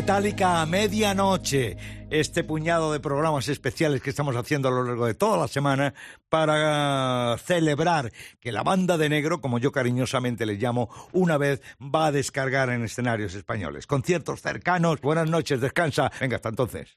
metálica 0.00 0.62
a 0.62 0.66
medianoche. 0.66 1.76
Este 2.08 2.42
puñado 2.42 2.90
de 2.90 3.00
programas 3.00 3.48
especiales 3.48 4.00
que 4.00 4.08
estamos 4.08 4.34
haciendo 4.34 4.68
a 4.68 4.70
lo 4.70 4.82
largo 4.82 5.04
de 5.04 5.12
toda 5.12 5.36
la 5.36 5.46
semana 5.46 5.92
para 6.30 7.36
celebrar 7.44 8.10
que 8.40 8.50
la 8.50 8.62
banda 8.62 8.96
de 8.96 9.10
negro, 9.10 9.42
como 9.42 9.58
yo 9.58 9.72
cariñosamente 9.72 10.46
le 10.46 10.54
llamo, 10.54 10.88
una 11.12 11.36
vez 11.36 11.60
va 11.78 12.06
a 12.06 12.12
descargar 12.12 12.70
en 12.70 12.82
escenarios 12.82 13.34
españoles. 13.34 13.86
Conciertos 13.86 14.40
cercanos. 14.40 15.02
Buenas 15.02 15.28
noches, 15.28 15.60
descansa. 15.60 16.10
Venga, 16.18 16.36
hasta 16.36 16.48
entonces. 16.48 16.96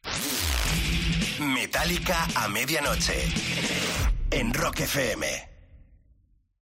Metálica 1.41 2.25
a 2.35 2.47
medianoche. 2.47 3.15
En 4.31 4.53
Rock 4.53 4.79
FM. 4.79 5.52